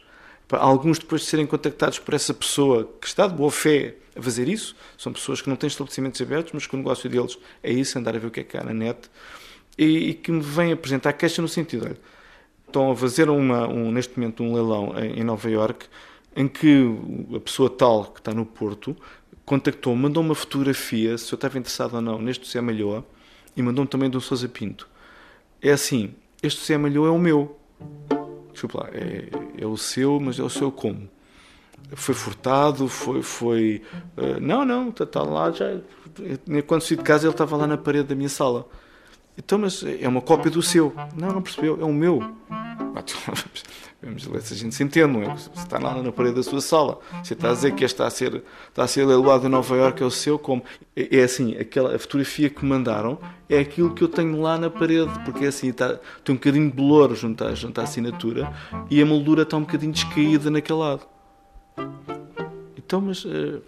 alguns 0.51 0.99
depois 0.99 1.21
de 1.21 1.27
serem 1.27 1.45
contactados 1.45 1.99
por 1.99 2.13
essa 2.13 2.33
pessoa 2.33 2.89
que 2.99 3.07
está 3.07 3.27
de 3.27 3.33
boa 3.33 3.51
fé 3.51 3.95
a 4.15 4.21
fazer 4.21 4.47
isso, 4.47 4.75
são 4.97 5.13
pessoas 5.13 5.41
que 5.41 5.49
não 5.49 5.55
têm 5.55 5.67
estabelecimentos 5.67 6.19
abertos, 6.21 6.51
mas 6.53 6.67
que 6.67 6.75
o 6.75 6.77
negócio 6.77 7.09
deles 7.09 7.37
é 7.63 7.71
isso, 7.71 7.97
andar 7.97 8.15
a 8.15 8.19
ver 8.19 8.27
o 8.27 8.31
que 8.31 8.41
é 8.41 8.43
que 8.43 8.57
há 8.57 8.63
na 8.63 8.73
net, 8.73 9.09
e, 9.77 10.09
e 10.09 10.13
que 10.13 10.31
me 10.31 10.41
vêm 10.41 10.73
apresentar 10.73 11.13
queixa 11.13 11.41
no 11.41 11.47
sentido, 11.47 11.85
olha, 11.85 11.97
estão 12.67 12.91
a 12.91 12.95
fazer 12.95 13.29
uma, 13.29 13.67
um, 13.67 13.91
neste 13.91 14.19
momento 14.19 14.43
um 14.43 14.53
leilão 14.53 14.93
em, 14.99 15.21
em 15.21 15.23
Nova 15.23 15.49
Iorque 15.49 15.85
em 16.35 16.47
que 16.47 16.85
a 17.35 17.39
pessoa 17.39 17.69
tal 17.69 18.05
que 18.05 18.19
está 18.19 18.33
no 18.33 18.45
Porto 18.45 18.95
contactou, 19.45 19.95
mandou 19.95 20.21
uma 20.21 20.35
fotografia, 20.35 21.17
se 21.17 21.33
eu 21.33 21.35
estava 21.35 21.57
interessado 21.57 21.95
ou 21.95 22.01
não, 22.01 22.21
neste 22.21 22.45
José 22.45 22.61
Malhoa, 22.61 23.05
e 23.59 23.61
mandou-me 23.61 23.89
também 23.89 24.09
do 24.09 24.21
Sousa 24.21 24.47
Pinto. 24.47 24.87
É 25.61 25.71
assim, 25.71 26.15
este 26.41 26.61
José 26.61 26.77
Malhoa 26.77 27.09
é 27.09 27.11
o 27.11 27.19
meu. 27.19 27.59
Desculpa 28.53 28.83
lá, 28.83 28.89
é, 28.93 29.29
é 29.57 29.65
o 29.65 29.75
seu, 29.75 30.17
mas 30.17 30.39
é 30.39 30.43
o 30.43 30.49
seu 30.49 30.71
como? 30.71 31.09
Foi 31.93 32.15
furtado, 32.15 32.87
foi. 32.87 33.21
foi 33.21 33.81
uh, 34.17 34.39
não, 34.39 34.63
não, 34.63 34.89
está 34.89 35.05
tá 35.05 35.21
lá 35.21 35.51
já. 35.51 35.77
Quando 36.65 36.81
saí 36.81 36.95
de 36.95 37.03
casa, 37.03 37.25
ele 37.25 37.33
estava 37.33 37.57
lá 37.57 37.67
na 37.67 37.77
parede 37.77 38.07
da 38.07 38.15
minha 38.15 38.29
sala. 38.29 38.65
Então, 39.37 39.59
mas 39.59 39.83
é 39.83 40.07
uma 40.07 40.21
cópia 40.21 40.49
do 40.49 40.61
seu. 40.61 40.93
Não, 41.15 41.29
não 41.29 41.41
percebeu, 41.41 41.77
é 41.81 41.83
o 41.83 41.93
meu. 41.93 42.23
Vamos 44.01 44.23
ver 44.23 44.41
se 44.41 44.53
a 44.53 44.57
gente 44.57 44.73
se 44.75 44.83
entende, 44.83 45.07
não 45.11 45.23
é? 45.23 45.35
Você 45.35 45.49
está 45.57 45.77
lá 45.77 46.01
na 46.01 46.11
parede 46.11 46.35
da 46.35 46.43
sua 46.43 46.61
sala. 46.61 46.99
Você 47.21 47.33
está 47.33 47.49
a 47.49 47.53
dizer 47.53 47.75
que 47.75 47.83
este 47.83 47.95
está 47.95 48.07
a 48.07 48.09
ser, 48.09 48.43
está 48.69 48.83
a 48.83 48.87
ser 48.87 49.05
leiloado 49.05 49.45
em 49.45 49.49
Nova 49.49 49.75
Iorque, 49.75 50.01
é 50.01 50.05
o 50.05 50.11
seu, 50.11 50.39
como? 50.39 50.63
É, 50.95 51.19
é, 51.19 51.23
assim, 51.23 51.57
aquela, 51.57 51.93
a 51.95 51.99
fotografia 51.99 52.49
que 52.49 52.63
mandaram 52.65 53.19
é 53.49 53.59
aquilo 53.59 53.93
que 53.93 54.01
eu 54.01 54.07
tenho 54.07 54.39
lá 54.41 54.57
na 54.57 54.69
parede, 54.69 55.11
porque 55.25 55.43
é 55.43 55.47
assim, 55.49 55.69
está, 55.69 55.99
tem 56.23 56.33
um 56.33 56.37
bocadinho 56.37 56.69
de 56.69 56.75
bolor 56.75 57.13
junto 57.13 57.43
à, 57.43 57.53
junto 57.53 57.79
à 57.81 57.83
assinatura 57.83 58.53
e 58.89 59.01
a 59.01 59.05
moldura 59.05 59.43
está 59.43 59.57
um 59.57 59.61
bocadinho 59.61 59.91
descaída 59.91 60.49
naquele 60.49 60.79
lado. 60.79 61.05
Então, 62.77 63.01
mas 63.01 63.25
uh, 63.25 63.61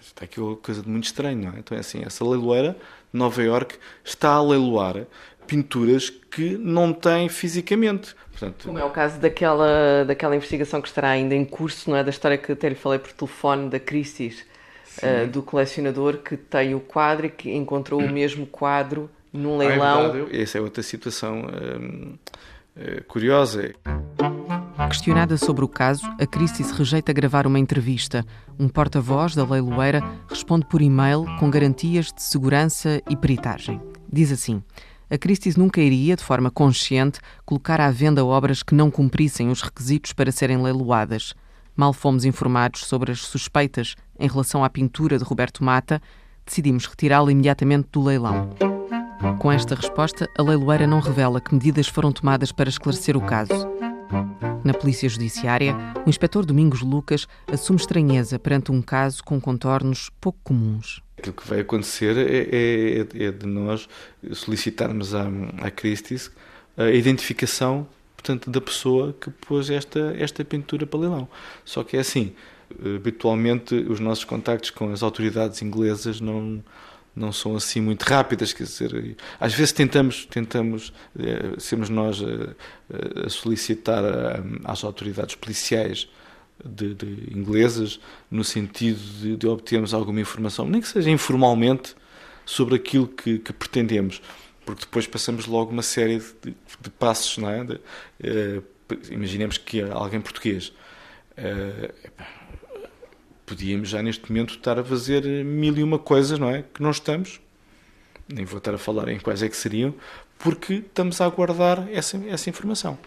está 0.00 0.24
aqui 0.24 0.40
uma 0.40 0.56
coisa 0.56 0.82
de 0.82 0.88
muito 0.88 1.04
estranho, 1.04 1.38
não 1.44 1.56
é? 1.56 1.58
Então 1.60 1.76
é 1.76 1.80
assim, 1.80 2.02
essa 2.04 2.24
leiloeira 2.24 2.76
de 3.12 3.18
Nova 3.18 3.42
Iorque 3.42 3.76
está 4.04 4.30
a 4.30 4.42
leiloar 4.42 5.06
pinturas 5.52 6.08
que 6.08 6.56
não 6.56 6.94
tem 6.94 7.28
fisicamente. 7.28 8.16
Portanto, 8.30 8.64
Como 8.64 8.78
é 8.78 8.84
o 8.84 8.88
caso 8.88 9.20
daquela, 9.20 10.02
daquela 10.06 10.34
investigação 10.34 10.80
que 10.80 10.88
estará 10.88 11.10
ainda 11.10 11.34
em 11.34 11.44
curso, 11.44 11.90
não 11.90 11.96
é? 11.98 12.02
Da 12.02 12.08
história 12.08 12.38
que 12.38 12.52
até 12.52 12.70
lhe 12.70 12.74
falei 12.74 12.98
por 12.98 13.12
telefone, 13.12 13.68
da 13.68 13.78
Christie's, 13.78 14.46
uh, 15.02 15.26
do 15.26 15.42
colecionador 15.42 16.16
que 16.16 16.38
tem 16.38 16.74
o 16.74 16.80
quadro 16.80 17.26
e 17.26 17.28
que 17.28 17.52
encontrou 17.52 18.00
o 18.00 18.10
mesmo 18.10 18.46
quadro 18.46 19.10
num 19.30 19.58
leilão. 19.58 20.10
Ah, 20.10 20.34
é 20.34 20.40
Essa 20.40 20.56
é 20.56 20.60
outra 20.62 20.82
situação 20.82 21.42
uh, 21.42 22.18
uh, 22.80 23.04
curiosa. 23.06 23.74
Questionada 24.88 25.36
sobre 25.36 25.64
o 25.66 25.68
caso, 25.68 26.06
a 26.18 26.26
Christie's 26.26 26.70
rejeita 26.70 27.12
gravar 27.12 27.46
uma 27.46 27.58
entrevista. 27.58 28.24
Um 28.58 28.68
porta-voz 28.68 29.34
da 29.34 29.44
leiloeira 29.44 30.02
responde 30.30 30.66
por 30.66 30.80
e-mail 30.80 31.26
com 31.38 31.50
garantias 31.50 32.06
de 32.06 32.22
segurança 32.22 33.02
e 33.08 33.14
peritagem. 33.14 33.80
Diz 34.10 34.32
assim: 34.32 34.62
a 35.12 35.18
Christie's 35.18 35.56
nunca 35.56 35.78
iria, 35.78 36.16
de 36.16 36.24
forma 36.24 36.50
consciente, 36.50 37.20
colocar 37.44 37.82
à 37.82 37.90
venda 37.90 38.24
obras 38.24 38.62
que 38.62 38.74
não 38.74 38.90
cumprissem 38.90 39.50
os 39.50 39.60
requisitos 39.60 40.14
para 40.14 40.32
serem 40.32 40.62
leiloadas. 40.62 41.34
Mal 41.76 41.92
fomos 41.92 42.24
informados 42.24 42.86
sobre 42.86 43.12
as 43.12 43.20
suspeitas 43.20 43.94
em 44.18 44.26
relação 44.26 44.64
à 44.64 44.70
pintura 44.70 45.18
de 45.18 45.24
Roberto 45.24 45.62
Mata, 45.62 46.00
decidimos 46.46 46.86
retirá-la 46.86 47.30
imediatamente 47.30 47.88
do 47.92 48.02
leilão. 48.02 48.48
Com 49.38 49.52
esta 49.52 49.74
resposta, 49.74 50.26
a 50.38 50.42
leiloeira 50.42 50.86
não 50.86 51.00
revela 51.00 51.42
que 51.42 51.52
medidas 51.52 51.88
foram 51.88 52.10
tomadas 52.10 52.50
para 52.50 52.70
esclarecer 52.70 53.14
o 53.14 53.20
caso. 53.20 53.68
Na 54.64 54.74
Polícia 54.74 55.08
Judiciária, 55.08 55.74
o 56.06 56.08
inspetor 56.08 56.44
Domingos 56.44 56.82
Lucas 56.82 57.26
assume 57.46 57.78
estranheza 57.78 58.38
perante 58.38 58.70
um 58.70 58.82
caso 58.82 59.22
com 59.24 59.40
contornos 59.40 60.10
pouco 60.20 60.38
comuns. 60.44 61.02
Aquilo 61.18 61.34
que 61.34 61.48
vai 61.48 61.60
acontecer 61.60 62.16
é, 62.16 63.22
é, 63.22 63.26
é 63.26 63.30
de 63.32 63.46
nós 63.46 63.88
solicitarmos 64.32 65.14
à, 65.14 65.26
à 65.60 65.70
Christie's 65.70 66.30
a 66.76 66.90
identificação 66.90 67.86
portanto, 68.22 68.50
da 68.50 68.60
pessoa 68.60 69.14
que 69.20 69.30
pôs 69.30 69.68
esta, 69.68 70.14
esta 70.16 70.44
pintura 70.44 70.86
para 70.86 71.00
leilão. 71.00 71.28
Só 71.64 71.82
que 71.82 71.96
é 71.96 72.00
assim, 72.00 72.32
habitualmente 72.96 73.74
os 73.74 73.98
nossos 73.98 74.24
contactos 74.24 74.70
com 74.70 74.92
as 74.92 75.02
autoridades 75.02 75.60
inglesas 75.60 76.20
não, 76.20 76.62
não 77.14 77.32
são 77.32 77.56
assim 77.56 77.80
muito 77.80 78.02
rápidas, 78.02 78.52
quer 78.52 78.64
dizer, 78.64 79.16
às 79.38 79.52
vezes 79.52 79.72
tentamos, 79.72 80.26
tentamos 80.26 80.92
é, 81.18 81.60
sermos 81.60 81.88
nós 81.88 82.20
a, 82.22 83.26
a 83.26 83.28
solicitar 83.28 84.02
a, 84.04 84.42
às 84.64 84.82
autoridades 84.82 85.34
policiais 85.34 86.08
de, 86.64 86.94
de 86.94 87.36
ingleses 87.36 88.00
no 88.30 88.44
sentido 88.44 88.98
de, 89.20 89.36
de, 89.36 89.46
obtermos 89.46 89.92
alguma 89.92 90.20
informação, 90.20 90.66
nem 90.66 90.80
que 90.80 90.88
seja 90.88 91.10
informalmente, 91.10 91.94
sobre 92.44 92.74
aquilo 92.74 93.06
que, 93.06 93.38
que 93.38 93.52
pretendemos, 93.52 94.20
porque 94.64 94.80
depois 94.80 95.06
passamos 95.06 95.46
logo 95.46 95.70
uma 95.70 95.82
série 95.82 96.18
de, 96.18 96.54
de 96.80 96.90
passos, 96.90 97.38
não 97.38 97.48
é? 97.48 97.64
De, 97.64 98.62
imaginemos 99.10 99.58
que 99.58 99.80
alguém 99.80 100.20
português. 100.20 100.72
Podíamos 103.46 103.88
já 103.88 104.02
neste 104.02 104.30
momento 104.30 104.54
estar 104.54 104.78
a 104.78 104.84
fazer 104.84 105.24
mil 105.44 105.76
e 105.76 105.82
uma 105.82 105.98
coisas, 105.98 106.38
não 106.38 106.50
é? 106.50 106.64
Que 106.74 106.82
não 106.82 106.90
estamos, 106.90 107.40
nem 108.32 108.44
vou 108.44 108.58
estar 108.58 108.74
a 108.74 108.78
falar 108.78 109.08
em 109.08 109.18
quais 109.18 109.42
é 109.42 109.48
que 109.48 109.56
seriam, 109.56 109.94
porque 110.38 110.74
estamos 110.74 111.20
a 111.20 111.26
aguardar 111.26 111.86
essa, 111.92 112.16
essa 112.28 112.50
informação. 112.50 112.98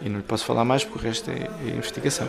E 0.00 0.08
não 0.08 0.18
lhe 0.18 0.24
posso 0.24 0.44
falar 0.44 0.64
mais 0.64 0.84
porque 0.84 0.98
o 0.98 1.02
resto 1.02 1.30
é, 1.30 1.48
é 1.66 1.70
investigação. 1.70 2.28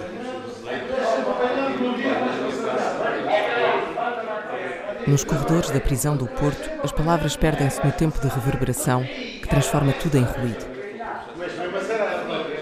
Nos 5.06 5.26
corredores 5.26 5.70
da 5.70 5.82
prisão 5.82 6.16
do 6.16 6.26
Porto, 6.28 6.70
as 6.82 6.92
palavras 6.92 7.36
perdem-se 7.36 7.86
no 7.86 7.92
tempo 7.92 8.22
de 8.22 8.28
reverberação 8.28 9.04
que 9.04 9.48
transforma 9.50 9.92
tudo 9.92 10.18
em 10.18 10.24
ruído. 10.24 10.66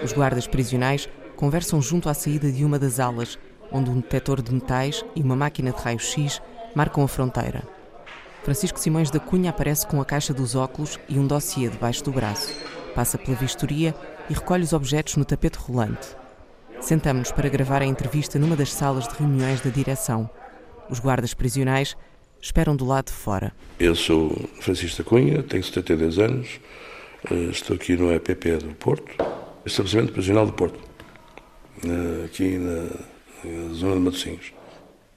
Os 0.02 0.12
guardas 0.12 0.48
prisionais 0.48 1.08
conversam 1.36 1.80
junto 1.80 2.08
à 2.08 2.14
saída 2.14 2.50
de 2.50 2.64
uma 2.64 2.80
das 2.80 2.98
alas, 2.98 3.38
onde 3.72 3.90
um 3.90 4.00
detector 4.00 4.42
de 4.42 4.52
metais 4.52 5.04
e 5.16 5.22
uma 5.22 5.36
máquina 5.36 5.72
de 5.72 5.80
raio-x 5.80 6.40
marcam 6.74 7.04
a 7.04 7.08
fronteira. 7.08 7.62
Francisco 8.42 8.78
Simões 8.78 9.10
da 9.10 9.20
Cunha 9.20 9.50
aparece 9.50 9.86
com 9.86 10.00
a 10.00 10.04
caixa 10.04 10.34
dos 10.34 10.54
óculos 10.54 10.98
e 11.08 11.18
um 11.18 11.26
dossiê 11.26 11.68
debaixo 11.68 12.02
do 12.02 12.10
braço. 12.10 12.54
Passa 12.94 13.16
pela 13.16 13.36
vistoria 13.36 13.94
e 14.28 14.34
recolhe 14.34 14.64
os 14.64 14.72
objetos 14.72 15.16
no 15.16 15.24
tapete 15.24 15.56
rolante. 15.58 16.08
Sentamos-nos 16.80 17.30
para 17.30 17.48
gravar 17.48 17.82
a 17.82 17.86
entrevista 17.86 18.38
numa 18.38 18.56
das 18.56 18.72
salas 18.72 19.06
de 19.06 19.14
reuniões 19.14 19.60
da 19.60 19.70
direção. 19.70 20.28
Os 20.90 20.98
guardas 20.98 21.32
prisionais 21.32 21.96
esperam 22.40 22.74
do 22.74 22.84
lado 22.84 23.06
de 23.06 23.12
fora. 23.12 23.52
Eu 23.78 23.94
sou 23.94 24.36
Francisco 24.60 25.02
da 25.02 25.08
Cunha, 25.08 25.42
tenho 25.44 25.62
72 25.62 26.18
anos, 26.18 26.60
eh, 27.30 27.34
estou 27.50 27.76
aqui 27.76 27.96
no 27.96 28.12
EPP 28.12 28.56
do 28.56 28.74
Porto, 28.74 29.12
estabelecimento 29.64 30.12
prisional 30.12 30.46
do 30.46 30.52
Porto, 30.52 30.80
aqui 32.24 32.58
na 32.58 33.11
zona 33.74 33.94
de 33.94 34.00
Matosinhos. 34.00 34.52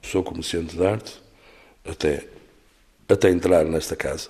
Sou 0.02 0.22
comerciante 0.22 0.76
de 0.76 0.86
arte 0.86 1.20
até, 1.84 2.28
até 3.08 3.30
entrar 3.30 3.64
nesta 3.64 3.96
casa, 3.96 4.28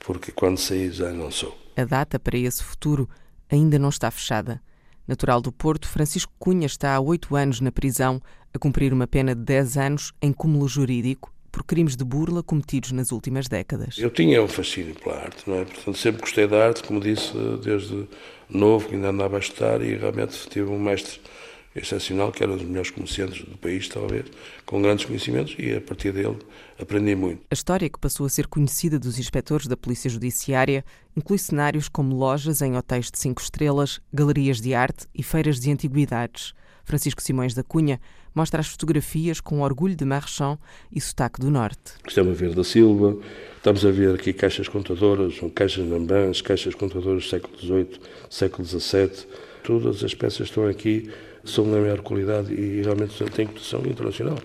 porque 0.00 0.32
quando 0.32 0.58
saí 0.58 0.90
já 0.90 1.10
não 1.12 1.30
sou. 1.30 1.56
A 1.76 1.84
data 1.84 2.18
para 2.18 2.38
esse 2.38 2.62
futuro 2.62 3.08
ainda 3.50 3.78
não 3.78 3.88
está 3.88 4.10
fechada. 4.10 4.60
Natural 5.06 5.40
do 5.40 5.52
Porto, 5.52 5.88
Francisco 5.88 6.32
Cunha 6.38 6.66
está 6.66 6.94
há 6.94 7.00
oito 7.00 7.36
anos 7.36 7.60
na 7.60 7.70
prisão, 7.70 8.20
a 8.52 8.58
cumprir 8.58 8.92
uma 8.92 9.06
pena 9.06 9.34
de 9.34 9.42
10 9.42 9.76
anos 9.76 10.12
em 10.20 10.32
cúmulo 10.32 10.66
jurídico 10.66 11.32
por 11.52 11.64
crimes 11.64 11.96
de 11.96 12.04
burla 12.04 12.42
cometidos 12.42 12.92
nas 12.92 13.12
últimas 13.12 13.48
décadas. 13.48 13.96
Eu 13.96 14.10
tinha 14.10 14.42
um 14.42 14.48
fascínio 14.48 14.94
pela 14.94 15.16
arte, 15.16 15.48
não 15.48 15.56
é? 15.56 15.64
Portanto, 15.64 15.96
sempre 15.96 16.20
gostei 16.20 16.46
da 16.46 16.66
arte, 16.66 16.82
como 16.82 17.00
disse, 17.00 17.32
desde 17.62 18.06
novo, 18.48 18.88
que 18.88 18.94
ainda 18.94 19.08
andava 19.08 19.36
a 19.36 19.38
estudar 19.38 19.80
e 19.80 19.96
realmente 19.96 20.36
tive 20.50 20.70
um 20.70 20.78
mestre 20.78 21.18
excepcional, 21.76 22.32
que 22.32 22.42
era 22.42 22.52
um 22.52 22.56
dos 22.56 22.66
melhores 22.66 22.90
comerciantes 22.90 23.44
do 23.44 23.56
país, 23.58 23.88
talvez, 23.88 24.24
com 24.64 24.80
grandes 24.80 25.04
conhecimentos, 25.04 25.54
e 25.58 25.74
a 25.74 25.80
partir 25.80 26.12
dele 26.12 26.38
aprendi 26.78 27.14
muito. 27.14 27.42
A 27.50 27.54
história 27.54 27.88
que 27.88 27.98
passou 27.98 28.26
a 28.26 28.28
ser 28.28 28.46
conhecida 28.46 28.98
dos 28.98 29.18
inspectores 29.18 29.66
da 29.66 29.76
Polícia 29.76 30.10
Judiciária 30.10 30.84
inclui 31.16 31.38
cenários 31.38 31.88
como 31.88 32.16
lojas 32.16 32.62
em 32.62 32.76
hotéis 32.76 33.10
de 33.10 33.18
cinco 33.18 33.40
estrelas, 33.40 34.00
galerias 34.12 34.60
de 34.60 34.74
arte 34.74 35.06
e 35.14 35.22
feiras 35.22 35.60
de 35.60 35.70
antiguidades. 35.70 36.54
Francisco 36.84 37.20
Simões 37.20 37.52
da 37.52 37.64
Cunha 37.64 38.00
mostra 38.32 38.60
as 38.60 38.68
fotografias 38.68 39.40
com 39.40 39.60
orgulho 39.60 39.96
de 39.96 40.04
Marchand 40.04 40.58
e 40.92 41.00
sotaque 41.00 41.40
do 41.40 41.50
Norte. 41.50 41.94
Estamos 42.06 42.32
a 42.32 42.36
ver 42.36 42.54
da 42.54 42.62
Silva, 42.62 43.16
estamos 43.56 43.84
a 43.84 43.90
ver 43.90 44.14
aqui 44.14 44.32
caixas 44.32 44.68
contadoras, 44.68 45.40
caixas 45.54 45.84
nambãs, 45.86 46.40
caixas 46.42 46.74
contadoras 46.74 47.24
do 47.24 47.28
século 47.28 47.58
XVIII, 47.58 48.00
século 48.30 48.68
XVII, 48.68 49.26
todas 49.64 50.04
as 50.04 50.14
peças 50.14 50.48
estão 50.48 50.68
aqui 50.68 51.10
são 51.50 51.70
da 51.70 51.78
maior 51.78 52.00
qualidade 52.00 52.52
e 52.52 52.82
realmente 52.82 53.22
têm 53.30 53.46
cotação 53.46 53.80
internacional. 53.80 54.38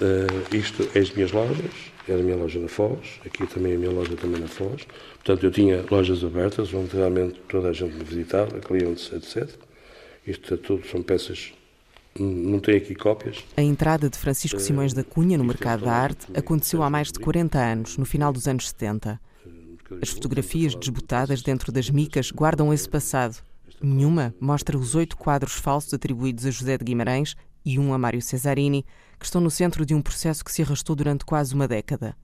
Uh, 0.00 0.56
isto 0.56 0.88
é 0.94 0.98
as 0.98 1.10
minhas 1.12 1.32
lojas, 1.32 1.72
era 2.08 2.18
a 2.18 2.22
minha 2.22 2.36
loja 2.36 2.58
na 2.58 2.68
Foz, 2.68 3.20
aqui 3.24 3.46
também 3.46 3.74
a 3.74 3.78
minha 3.78 3.90
loja 3.90 4.16
também 4.16 4.40
na 4.40 4.48
Foz. 4.48 4.86
Portanto, 5.14 5.44
eu 5.44 5.50
tinha 5.50 5.84
lojas 5.90 6.24
abertas 6.24 6.72
onde 6.74 6.96
realmente 6.96 7.40
toda 7.48 7.68
a 7.68 7.72
gente 7.72 7.94
me 7.94 8.04
visitava, 8.04 8.58
clientes, 8.60 9.10
etc. 9.12 9.48
Isto 10.26 10.54
é 10.54 10.56
tudo 10.56 10.86
são 10.86 11.02
peças 11.02 11.52
não 12.18 12.60
tem 12.60 12.76
aqui 12.76 12.94
cópias. 12.94 13.44
A 13.56 13.62
entrada 13.62 14.08
de 14.08 14.16
Francisco 14.16 14.60
Simões 14.60 14.92
da 14.92 15.02
Cunha 15.02 15.36
no 15.36 15.44
mercado 15.44 15.84
da 15.84 15.92
arte 15.92 16.26
aconteceu 16.36 16.82
há 16.82 16.90
mais 16.90 17.10
de 17.10 17.18
40 17.18 17.58
anos, 17.58 17.96
no 17.96 18.04
final 18.04 18.32
dos 18.32 18.46
anos 18.46 18.68
70. 18.68 19.20
As 20.00 20.10
fotografias 20.10 20.74
desbotadas 20.74 21.42
dentro 21.42 21.72
das 21.72 21.90
micas 21.90 22.30
guardam 22.30 22.72
esse 22.72 22.88
passado. 22.88 23.36
Nenhuma 23.84 24.34
mostra 24.40 24.78
os 24.78 24.94
oito 24.94 25.14
quadros 25.14 25.52
falsos 25.52 25.92
atribuídos 25.92 26.46
a 26.46 26.50
José 26.50 26.78
de 26.78 26.84
Guimarães 26.84 27.36
e 27.62 27.78
um 27.78 27.92
a 27.92 27.98
Mário 27.98 28.22
Cesarini, 28.22 28.82
que 29.18 29.26
estão 29.26 29.42
no 29.42 29.50
centro 29.50 29.84
de 29.84 29.94
um 29.94 30.00
processo 30.00 30.42
que 30.42 30.50
se 30.50 30.62
arrastou 30.62 30.96
durante 30.96 31.22
quase 31.22 31.54
uma 31.54 31.68
década. 31.68 32.16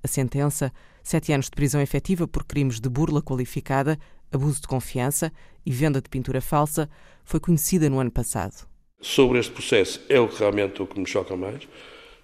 A 0.00 0.06
sentença, 0.06 0.72
sete 1.02 1.32
anos 1.32 1.46
de 1.46 1.50
prisão 1.50 1.80
efetiva 1.80 2.28
por 2.28 2.44
crimes 2.44 2.78
de 2.78 2.88
burla 2.88 3.20
qualificada, 3.20 3.98
abuso 4.30 4.60
de 4.60 4.68
confiança 4.68 5.32
e 5.66 5.72
venda 5.72 6.00
de 6.00 6.08
pintura 6.08 6.40
falsa, 6.40 6.88
foi 7.24 7.40
conhecida 7.40 7.90
no 7.90 7.98
ano 7.98 8.12
passado. 8.12 8.68
Sobre 9.00 9.40
este 9.40 9.50
processo 9.50 10.00
é 10.08 10.20
o 10.20 10.28
que 10.28 10.38
realmente 10.38 10.80
o 10.80 10.86
que 10.86 11.00
me 11.00 11.06
choca 11.06 11.36
mais, 11.36 11.66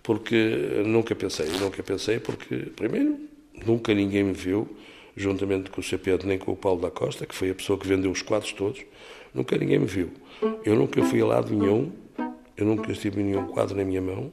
porque 0.05 0.85
nunca 0.87 1.17
pensei, 1.17 1.49
nunca 1.59 1.83
pensei, 1.83 2.21
porque, 2.21 2.71
primeiro, 2.77 3.19
nunca 3.67 3.93
ninguém 3.93 4.23
me 4.23 4.35
viu, 4.35 4.69
juntamente 5.17 5.71
com 5.71 5.81
o 5.81 5.85
CPED 5.85 6.27
nem 6.27 6.39
com 6.39 6.53
o 6.53 6.57
Paulo 6.57 6.81
da 6.81 6.91
Costa, 6.91 7.27
que 7.27 7.35
foi 7.35 7.51
a 7.51 7.55
pessoa 7.55 7.79
que 7.79 7.87
vendeu 7.87 8.11
os 8.11 8.23
quadros 8.23 8.53
todos, 8.53 8.85
nunca 9.33 9.57
ninguém 9.57 9.79
me 9.79 9.87
viu. 9.87 10.11
Eu 10.65 10.77
nunca 10.77 11.03
fui 11.05 11.21
a 11.21 11.27
lado 11.27 11.55
nenhum, 11.55 11.93
eu 12.57 12.67
nunca 12.67 12.91
estive 12.93 13.23
nenhum 13.23 13.47
quadro 13.47 13.77
na 13.77 13.85
minha 13.85 14.01
mão. 14.01 14.33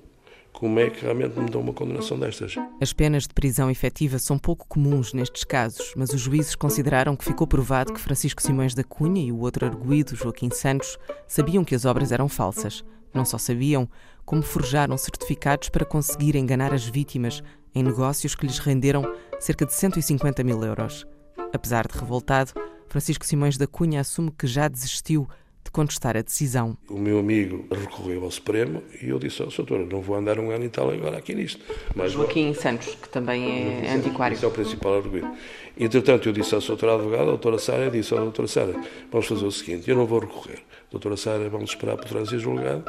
Como 0.53 0.79
é 0.79 0.89
que 0.89 1.01
realmente 1.01 1.39
me 1.39 1.50
dão 1.50 1.61
uma 1.61 1.73
condenação 1.73 2.19
destas? 2.19 2.55
As 2.79 2.93
penas 2.93 3.23
de 3.23 3.33
prisão 3.33 3.71
efetiva 3.71 4.19
são 4.19 4.38
pouco 4.38 4.67
comuns 4.67 5.13
nestes 5.13 5.43
casos, 5.43 5.93
mas 5.95 6.11
os 6.11 6.21
juízes 6.21 6.55
consideraram 6.55 7.15
que 7.15 7.25
ficou 7.25 7.47
provado 7.47 7.93
que 7.93 8.00
Francisco 8.00 8.41
Simões 8.41 8.75
da 8.75 8.83
Cunha 8.83 9.23
e 9.23 9.31
o 9.31 9.39
outro 9.39 9.65
arguído, 9.65 10.15
Joaquim 10.15 10.51
Santos, 10.51 11.00
sabiam 11.27 11.63
que 11.63 11.73
as 11.73 11.85
obras 11.85 12.11
eram 12.11 12.27
falsas. 12.27 12.83
Não 13.13 13.25
só 13.25 13.38
sabiam, 13.38 13.89
como 14.23 14.41
forjaram 14.41 14.97
certificados 14.97 15.69
para 15.69 15.85
conseguir 15.85 16.35
enganar 16.35 16.73
as 16.73 16.85
vítimas 16.85 17.41
em 17.73 17.81
negócios 17.81 18.35
que 18.35 18.45
lhes 18.45 18.59
renderam 18.59 19.03
cerca 19.41 19.65
de 19.65 19.74
150 19.74 20.43
mil 20.43 20.63
euros. 20.63 21.05
Apesar 21.51 21.88
de 21.88 21.98
revoltado, 21.98 22.53
Francisco 22.88 23.25
Simões 23.25 23.57
da 23.57 23.65
Cunha 23.65 24.00
assume 24.00 24.31
que 24.31 24.45
já 24.45 24.67
desistiu 24.67 25.27
de 25.63 25.71
contestar 25.71 26.15
a 26.15 26.21
decisão. 26.21 26.77
O 26.88 27.00
meu 27.00 27.17
amigo 27.17 27.65
recorreu 27.71 28.24
ao 28.24 28.29
Supremo 28.29 28.83
e 29.01 29.10
eu 29.10 29.17
disse 29.17 29.41
ao 29.41 29.50
doutor, 29.50 29.79
não 29.79 30.00
vou 30.00 30.15
andar 30.15 30.38
um 30.39 30.51
ano 30.51 30.65
e 30.65 30.69
tal 30.69 30.91
agora 30.91 31.17
aqui 31.17 31.33
nisto. 31.33 31.60
Mas 31.95 32.12
Joaquim 32.12 32.53
Santos, 32.53 32.93
que 32.93 33.10
também 33.10 33.83
é 33.83 33.93
antiquário. 33.93 34.36
Esse 34.36 34.45
é 34.45 34.48
o 34.48 34.51
principal 34.51 34.98
argumento. 34.98 35.36
Entretanto, 35.75 36.29
eu 36.29 36.33
disse 36.33 36.53
à 36.53 36.60
doutora 36.60 36.93
advogada, 36.93 37.24
a 37.24 37.25
doutora 37.25 37.57
Sara, 37.57 37.89
disse 37.89 38.13
à 38.13 38.19
doutora 38.19 38.48
Sara, 38.48 38.75
vamos 39.12 39.25
fazer 39.25 39.45
o 39.45 39.51
seguinte, 39.51 39.89
eu 39.89 39.95
não 39.95 40.05
vou 40.05 40.19
recorrer. 40.19 40.60
A 40.88 40.91
doutora 40.91 41.17
Sara, 41.17 41.50
vamos 41.50 41.71
esperar 41.71 41.98
por 41.98 42.05
trânsito 42.05 42.39
julgado 42.39 42.86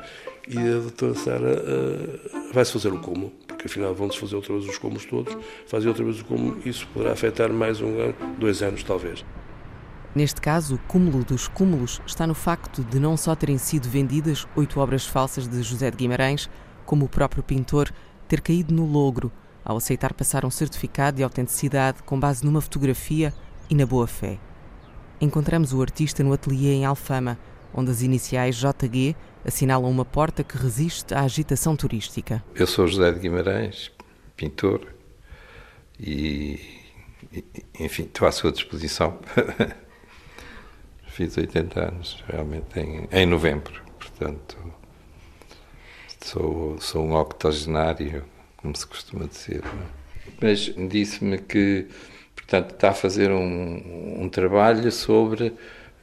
e 0.48 0.58
a 0.58 0.78
doutora 0.78 1.14
Sara 1.14 1.62
uh, 1.62 2.52
vai-se 2.52 2.72
fazer 2.72 2.92
o 2.92 2.98
cúmulo, 2.98 3.32
porque 3.46 3.66
afinal 3.66 3.94
vão-se 3.94 4.18
fazer 4.18 4.36
outra 4.36 4.52
vez 4.54 4.66
os 4.66 4.78
cúmulos 4.78 5.04
todos, 5.06 5.36
fazer 5.66 5.88
outra 5.88 6.04
vez 6.04 6.20
o 6.20 6.24
cúmulo, 6.24 6.60
isso 6.64 6.86
poderá 6.88 7.12
afetar 7.12 7.52
mais 7.52 7.80
um 7.80 7.98
ano, 8.00 8.14
dois 8.38 8.62
anos 8.62 8.82
talvez. 8.82 9.24
Neste 10.14 10.40
caso, 10.40 10.74
o 10.74 10.78
cúmulo 10.78 11.24
dos 11.24 11.48
cúmulos 11.48 12.02
está 12.06 12.26
no 12.26 12.34
facto 12.34 12.84
de 12.84 13.00
não 13.00 13.16
só 13.16 13.34
terem 13.34 13.56
sido 13.56 13.88
vendidas 13.88 14.46
oito 14.54 14.78
obras 14.78 15.06
falsas 15.06 15.48
de 15.48 15.62
José 15.62 15.90
de 15.90 15.96
Guimarães, 15.96 16.50
como 16.84 17.06
o 17.06 17.08
próprio 17.08 17.42
pintor 17.42 17.90
ter 18.28 18.40
caído 18.40 18.74
no 18.74 18.84
logro 18.84 19.32
ao 19.64 19.76
aceitar 19.76 20.12
passar 20.12 20.44
um 20.44 20.50
certificado 20.50 21.16
de 21.16 21.22
autenticidade 21.22 22.02
com 22.02 22.18
base 22.18 22.44
numa 22.44 22.60
fotografia 22.60 23.32
e 23.70 23.74
na 23.74 23.86
boa 23.86 24.06
fé. 24.06 24.38
Encontramos 25.20 25.72
o 25.72 25.80
artista 25.80 26.22
no 26.22 26.32
ateliê 26.32 26.74
em 26.74 26.84
Alfama, 26.84 27.38
onde 27.72 27.90
as 27.90 28.02
iniciais 28.02 28.56
JG 28.56 29.16
assinalam 29.44 29.90
uma 29.90 30.04
porta 30.04 30.42
que 30.44 30.56
resiste 30.56 31.14
à 31.14 31.20
agitação 31.20 31.76
turística. 31.76 32.42
Eu 32.54 32.66
sou 32.66 32.86
José 32.86 33.12
de 33.12 33.20
Guimarães, 33.20 33.90
pintor, 34.36 34.86
e, 35.98 36.58
enfim, 37.78 38.04
estou 38.04 38.26
à 38.26 38.32
sua 38.32 38.50
disposição 38.50 39.18
Fiz 41.12 41.36
80 41.36 41.88
anos, 41.88 42.24
realmente, 42.26 42.80
em, 42.80 43.06
em 43.12 43.26
novembro. 43.26 43.82
Portanto, 43.98 44.56
sou, 46.24 46.80
sou 46.80 47.04
um 47.04 47.14
octogenário, 47.14 48.24
como 48.56 48.74
se 48.74 48.86
costuma 48.86 49.26
dizer. 49.26 49.62
Mas 50.40 50.72
disse-me 50.88 51.36
que, 51.36 51.86
portanto, 52.34 52.72
está 52.72 52.88
a 52.88 52.94
fazer 52.94 53.30
um, 53.30 54.22
um 54.22 54.28
trabalho 54.30 54.90
sobre 54.90 55.52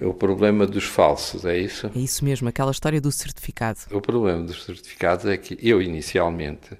o 0.02 0.14
problema 0.14 0.66
dos 0.66 0.86
falsos, 0.86 1.46
é 1.46 1.58
isso? 1.58 1.92
É 1.96 2.00
isso 2.00 2.24
mesmo, 2.24 2.48
aquela 2.48 2.72
história 2.72 3.02
do 3.02 3.12
certificado. 3.12 3.80
O 3.92 4.02
problema 4.02 4.44
dos 4.44 4.64
certificados 4.64 5.26
é 5.26 5.38
que 5.38 5.58
eu, 5.62 5.82
inicialmente, 5.82 6.78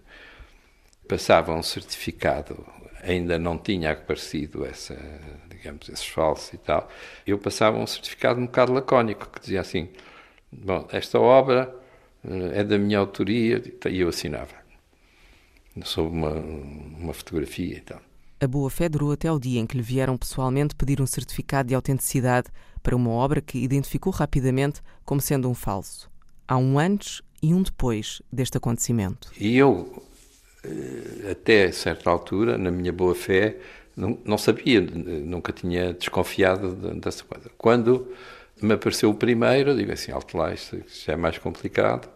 passava 1.08 1.54
um 1.54 1.64
certificado, 1.64 2.66
ainda 3.04 3.38
não 3.38 3.58
tinha 3.58 3.92
aparecido 3.92 4.66
essa 4.66 4.96
digamos, 5.60 5.90
esses 5.90 6.08
falsos 6.08 6.54
e 6.54 6.58
tal, 6.58 6.90
eu 7.28 7.38
passava 7.38 7.78
um 7.78 7.86
certificado 7.86 8.40
um 8.40 8.46
bocado 8.46 8.72
lacónico, 8.72 9.30
que 9.30 9.42
dizia 9.42 9.62
assim, 9.62 9.90
bom, 10.52 10.88
esta 10.92 11.20
obra 11.20 11.74
eh, 12.24 12.60
é 12.60 12.64
da 12.64 12.78
minha 12.78 12.98
autoria, 12.98 13.62
e 13.90 14.00
eu 14.00 14.08
assinava, 14.08 14.56
sob 15.84 16.10
uma, 16.10 16.32
uma 16.32 17.14
fotografia 17.14 17.78
e 17.78 17.82
tal. 17.82 18.02
A 18.42 18.48
boa-fé 18.48 18.88
durou 18.88 19.12
até 19.12 19.30
o 19.30 19.38
dia 19.38 19.60
em 19.60 19.68
que 19.68 19.76
lhe 19.76 19.84
vieram 19.84 20.18
pessoalmente 20.18 20.74
pedir 20.74 21.02
um 21.02 21.06
certificado 21.06 21.68
de 21.68 21.76
autenticidade 21.76 22.48
para 22.82 22.96
uma 22.96 23.10
obra 23.10 23.42
que 23.42 23.58
identificou 23.58 24.14
rapidamente 24.14 24.82
como 25.04 25.20
sendo 25.20 25.50
um 25.50 25.54
falso. 25.54 26.10
Há 26.48 26.58
um 26.58 26.80
antes 26.80 27.22
e 27.44 27.54
um 27.54 27.62
depois 27.62 28.22
deste 28.32 28.58
acontecimento. 28.58 29.30
E 29.38 29.58
eu, 29.58 30.02
eh, 30.64 31.32
até 31.32 31.70
certa 31.74 32.10
altura, 32.10 32.58
na 32.58 32.72
minha 32.72 32.94
boa-fé, 32.94 33.58
não, 33.94 34.18
não 34.24 34.38
sabia, 34.38 34.80
nunca 34.80 35.52
tinha 35.52 35.94
desconfiado 35.94 36.74
dessa 36.98 37.26
coisa. 37.26 37.52
Quando 37.58 38.08
me 38.62 38.74
apareceu 38.74 39.10
o 39.10 39.14
primeiro, 39.14 39.76
digo 39.76 39.92
assim, 39.92 40.14
alto 40.14 40.38
lá, 40.38 40.54
isto 40.54 40.82
já 41.06 41.12
é 41.12 41.16
mais 41.18 41.38
complicado. 41.38 42.08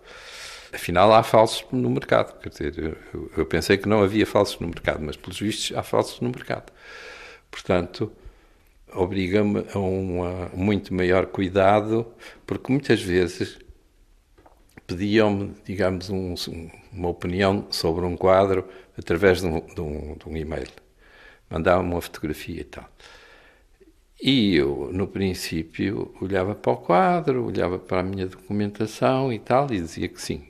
Afinal, 0.74 1.14
há 1.14 1.24
falsos 1.24 1.66
no 1.72 1.90
mercado. 1.90 2.40
Quer 2.40 2.50
dizer, 2.50 2.98
eu, 3.14 3.32
eu 3.38 3.46
pensei 3.46 3.78
que 3.78 3.88
não 3.88 4.04
havia 4.04 4.26
falsos 4.26 4.60
no 4.60 4.68
mercado, 4.68 5.02
mas 5.04 5.16
pelos 5.16 5.40
vistos 5.40 5.78
há 5.78 5.84
falsos 5.84 6.20
no 6.22 6.30
mercado. 6.30 6.72
Portanto, 7.52 8.12
obriga-me 8.94 9.66
a 9.74 9.80
um 9.80 10.50
muito 10.54 10.94
maior 10.94 11.28
cuidado, 11.28 12.08
porque 12.46 12.72
muitas 12.72 13.02
vezes 13.02 13.60
pediam-me, 14.88 15.54
digamos, 15.66 16.10
um, 16.10 16.36
uma 16.92 17.10
opinião 17.10 17.68
sobre 17.72 18.06
um 18.06 18.18
quadro 18.18 18.68
através 18.98 19.42
de 19.42 19.48
um, 19.48 19.60
de 19.62 19.82
um, 19.82 20.16
de 20.18 20.30
um 20.30 20.38
e-mail 20.38 20.68
mandava-me 21.50 21.92
uma 21.94 22.02
fotografia 22.02 22.62
e 22.62 22.64
tal. 22.64 22.90
E 24.22 24.56
eu, 24.56 24.90
no 24.94 25.08
princípio, 25.08 26.16
olhava 26.22 26.56
para 26.56 26.72
o 26.72 26.78
quadro, 26.78 27.46
olhava 27.46 27.78
para 27.78 28.00
a 28.00 28.04
minha 28.04 28.26
documentação 28.26 29.32
e 29.34 29.40
tal, 29.40 29.66
e 29.66 29.80
dizia 29.82 30.08
que 30.08 30.22
sim, 30.22 30.48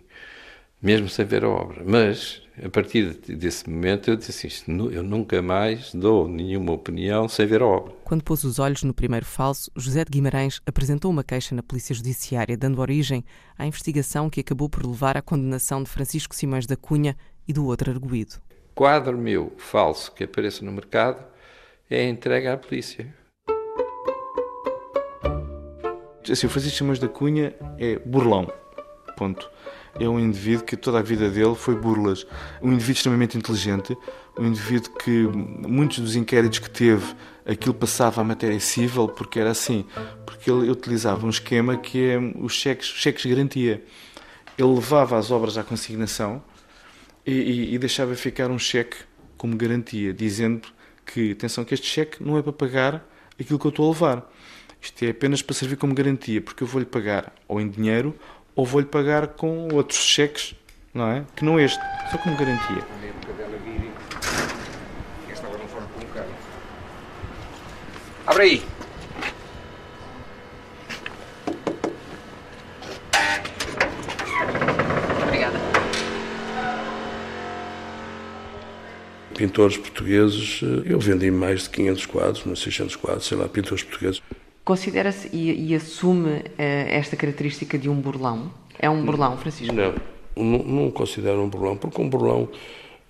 mesmo 0.83 1.07
sem 1.09 1.25
ver 1.25 1.43
a 1.45 1.49
obra. 1.49 1.81
Mas, 1.85 2.41
a 2.63 2.69
partir 2.69 3.13
desse 3.13 3.69
momento, 3.69 4.11
eu 4.11 4.15
disse 4.15 4.45
assim: 4.47 4.91
eu 4.91 5.01
nunca 5.01 5.41
mais 5.41 5.93
dou 5.93 6.27
nenhuma 6.27 6.73
opinião 6.73 7.27
sem 7.27 7.47
ver 7.47 7.61
a 7.61 7.65
obra. 7.65 7.93
Quando 8.03 8.23
pôs 8.23 8.43
os 8.43 8.59
olhos 8.59 8.83
no 8.83 8.93
primeiro 8.93 9.25
falso, 9.25 9.71
José 9.75 10.03
de 10.03 10.11
Guimarães 10.11 10.61
apresentou 10.65 11.09
uma 11.09 11.23
queixa 11.23 11.55
na 11.55 11.63
Polícia 11.63 11.95
Judiciária, 11.95 12.57
dando 12.57 12.81
origem 12.81 13.23
à 13.57 13.65
investigação 13.65 14.29
que 14.29 14.41
acabou 14.41 14.69
por 14.69 14.85
levar 14.85 15.17
à 15.17 15.21
condenação 15.21 15.81
de 15.81 15.89
Francisco 15.89 16.35
Simões 16.35 16.67
da 16.67 16.75
Cunha 16.75 17.15
e 17.47 17.53
do 17.53 17.65
outro 17.65 17.89
arguído 17.89 18.35
quadro 18.73 19.17
meu 19.17 19.53
falso 19.57 20.11
que 20.11 20.23
apareça 20.23 20.65
no 20.65 20.71
mercado 20.71 21.23
é 21.89 22.07
entregue 22.07 22.47
à 22.47 22.57
polícia. 22.57 23.13
Assim, 26.29 26.47
o 26.47 26.49
Francisco 26.49 26.77
Simões 26.77 26.99
da 26.99 27.07
Cunha 27.07 27.53
é 27.77 27.99
burlão. 27.99 28.51
Ponto. 29.17 29.49
É 29.99 30.07
um 30.09 30.19
indivíduo 30.19 30.65
que 30.65 30.75
toda 30.75 30.99
a 30.99 31.01
vida 31.01 31.29
dele 31.29 31.55
foi 31.55 31.75
burlas. 31.75 32.25
Um 32.61 32.73
indivíduo 32.73 32.95
extremamente 32.95 33.37
inteligente, 33.37 33.97
um 34.37 34.47
indivíduo 34.47 34.91
que 34.95 35.27
muitos 35.67 35.99
dos 35.99 36.15
inquéritos 36.15 36.59
que 36.59 36.69
teve, 36.69 37.13
aquilo 37.45 37.73
passava 37.73 38.21
a 38.21 38.23
matéria 38.23 38.59
civil, 38.59 39.07
porque 39.07 39.39
era 39.39 39.51
assim, 39.51 39.85
porque 40.25 40.49
ele 40.49 40.69
utilizava 40.69 41.25
um 41.25 41.29
esquema 41.29 41.77
que 41.77 42.09
é 42.09 42.17
os 42.39 42.53
cheques, 42.53 42.87
cheques 42.87 43.23
de 43.23 43.29
garantia. 43.29 43.83
Ele 44.57 44.73
levava 44.73 45.17
as 45.17 45.29
obras 45.29 45.57
à 45.57 45.63
consignação, 45.63 46.41
e, 47.25 47.31
e, 47.31 47.73
e 47.75 47.77
deixava 47.77 48.15
ficar 48.15 48.51
um 48.51 48.59
cheque 48.59 48.97
como 49.37 49.55
garantia, 49.55 50.13
dizendo 50.13 50.67
que, 51.05 51.31
atenção, 51.31 51.63
que 51.63 51.73
este 51.73 51.87
cheque 51.87 52.23
não 52.23 52.37
é 52.37 52.41
para 52.41 52.53
pagar 52.53 53.09
aquilo 53.39 53.59
que 53.59 53.65
eu 53.65 53.69
estou 53.69 53.87
a 53.87 53.93
levar. 53.93 54.33
Isto 54.81 55.05
é 55.05 55.09
apenas 55.09 55.41
para 55.41 55.55
servir 55.55 55.77
como 55.77 55.93
garantia, 55.93 56.41
porque 56.41 56.63
eu 56.63 56.67
vou-lhe 56.67 56.85
pagar 56.85 57.33
ou 57.47 57.59
em 57.59 57.69
dinheiro 57.69 58.13
ou 58.55 58.65
vou-lhe 58.65 58.85
pagar 58.85 59.27
com 59.27 59.67
outros 59.73 59.99
cheques, 59.99 60.55
não 60.93 61.07
é? 61.07 61.25
Que 61.35 61.43
não 61.43 61.59
este, 61.59 61.79
só 62.11 62.17
como 62.17 62.37
garantia. 62.37 62.83
Abre 68.25 68.43
aí! 68.43 68.63
Pintores 79.35 79.75
portugueses, 79.77 80.61
eh, 80.63 80.93
eu 80.93 80.99
vendi 80.99 81.29
mais 81.29 81.63
de 81.63 81.69
500 81.71 82.05
quadros, 82.05 82.45
uns 82.45 82.61
600 82.61 82.95
quadros, 82.95 83.25
sei 83.25 83.37
lá, 83.37 83.49
pintores 83.49 83.83
portugueses. 83.83 84.21
Considera-se 84.63 85.29
e, 85.33 85.69
e 85.69 85.75
assume 85.75 86.41
eh, 86.57 86.87
esta 86.89 87.17
característica 87.17 87.77
de 87.77 87.89
um 87.89 87.95
burlão? 87.95 88.49
É 88.79 88.89
um 88.89 89.03
burlão, 89.03 89.37
Francisco? 89.37 89.73
Não, 89.73 89.93
não, 90.35 90.63
não 90.63 90.91
considero 90.91 91.41
um 91.41 91.49
burlão, 91.49 91.75
porque 91.75 92.01
um 92.01 92.09
burlão 92.09 92.47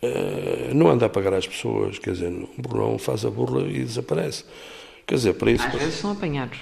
eh, 0.02 0.72
não 0.74 0.90
anda 0.90 1.06
a 1.06 1.10
pagar 1.10 1.34
às 1.34 1.46
pessoas, 1.46 2.00
quer 2.00 2.14
dizer, 2.14 2.28
um 2.28 2.48
burlão 2.58 2.98
faz 2.98 3.24
a 3.24 3.30
burla 3.30 3.68
e 3.70 3.84
desaparece. 3.84 4.46
Quer 5.06 5.16
dizer, 5.16 5.34
para 5.34 5.52
isso. 5.52 5.68
Às 5.68 5.74
vezes 5.74 5.96
são 5.96 6.12
apanhados. 6.12 6.58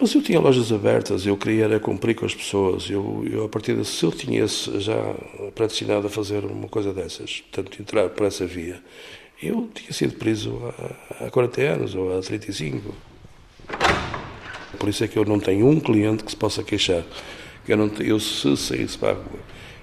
Mas 0.00 0.14
eu 0.14 0.22
tinha 0.22 0.40
lojas 0.40 0.72
abertas, 0.72 1.26
eu 1.26 1.36
queria 1.36 1.64
era 1.64 1.78
cumprir 1.78 2.14
com 2.14 2.24
as 2.24 2.34
pessoas. 2.34 2.88
Eu, 2.88 3.24
eu 3.30 3.44
a 3.44 3.48
partir 3.48 3.76
de 3.76 3.84
se 3.84 4.02
eu 4.02 4.10
tinha 4.10 4.46
já 4.46 5.14
predestinado 5.54 6.06
a 6.06 6.10
fazer 6.10 6.44
uma 6.44 6.68
coisa 6.68 6.92
dessas, 6.92 7.42
portanto, 7.42 7.80
entrar 7.80 8.08
por 8.08 8.26
essa 8.26 8.46
via, 8.46 8.82
eu 9.40 9.68
tinha 9.74 9.92
sido 9.92 10.14
preso 10.14 10.58
há, 11.20 11.26
há 11.26 11.30
40 11.30 11.60
anos 11.60 11.94
ou 11.94 12.18
há 12.18 12.20
35. 12.20 13.11
Por 14.78 14.88
isso 14.88 15.04
é 15.04 15.08
que 15.08 15.18
eu 15.18 15.24
não 15.24 15.38
tenho 15.38 15.66
um 15.68 15.78
cliente 15.78 16.24
que 16.24 16.30
se 16.30 16.36
possa 16.36 16.62
queixar. 16.62 17.04
Eu, 17.68 17.76
não, 17.76 17.86
eu 18.00 18.18
se 18.18 18.56
saísse 18.56 18.98
para 18.98 19.10
a 19.10 19.14
rua 19.14 19.40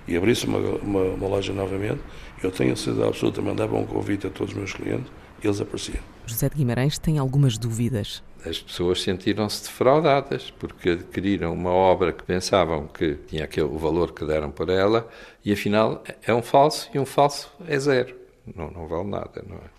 e 0.07 0.17
abrisse 0.17 0.45
uma, 0.45 0.57
uma, 0.57 1.01
uma 1.01 1.27
loja 1.27 1.53
novamente, 1.53 2.01
eu 2.43 2.51
tenho 2.51 2.73
a 2.73 2.75
certeza 2.75 3.07
absoluta, 3.07 3.41
mandava 3.41 3.75
um 3.75 3.85
convite 3.85 4.25
a 4.27 4.29
todos 4.29 4.53
os 4.53 4.57
meus 4.57 4.73
clientes 4.73 5.11
e 5.41 5.47
eles 5.47 5.61
apareciam. 5.61 6.01
José 6.25 6.49
de 6.49 6.55
Guimarães 6.55 6.97
tem 6.97 7.17
algumas 7.17 7.57
dúvidas. 7.57 8.23
As 8.45 8.59
pessoas 8.59 9.01
sentiram-se 9.01 9.63
defraudadas 9.63 10.51
porque 10.51 10.91
adquiriram 10.91 11.53
uma 11.53 11.71
obra 11.71 12.13
que 12.13 12.23
pensavam 12.23 12.87
que 12.87 13.15
tinha 13.27 13.43
aquele, 13.43 13.67
o 13.67 13.77
valor 13.77 14.13
que 14.13 14.25
deram 14.25 14.49
por 14.49 14.69
ela 14.69 15.07
e 15.43 15.51
afinal 15.51 16.03
é 16.25 16.33
um 16.33 16.41
falso 16.41 16.89
e 16.93 16.99
um 16.99 17.05
falso 17.05 17.51
é 17.67 17.77
zero. 17.77 18.15
Não, 18.55 18.71
não 18.71 18.87
vale 18.87 19.09
nada, 19.09 19.43
não 19.47 19.57
é? 19.57 19.69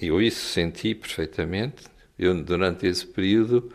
E 0.00 0.06
eu 0.06 0.20
isso 0.20 0.46
senti 0.52 0.94
perfeitamente. 0.94 1.84
Eu, 2.20 2.44
durante 2.44 2.86
esse 2.86 3.06
período, 3.06 3.72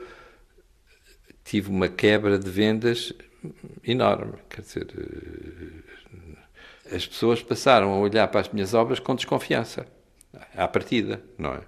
tive 1.44 1.72
uma 1.72 1.90
quebra 1.90 2.38
de 2.38 2.48
vendas 2.48 3.12
enorme. 3.84 4.34
Quer 4.48 4.62
dizer, 4.62 4.88
as 6.92 7.08
pessoas 7.08 7.42
passaram 7.42 7.92
a 7.92 7.98
olhar 7.98 8.28
para 8.28 8.42
as 8.42 8.50
minhas 8.50 8.76
obras 8.76 9.00
com 9.00 9.16
desconfiança, 9.16 9.88
à 10.56 10.68
partida, 10.68 11.24
não 11.40 11.56
é? 11.56 11.62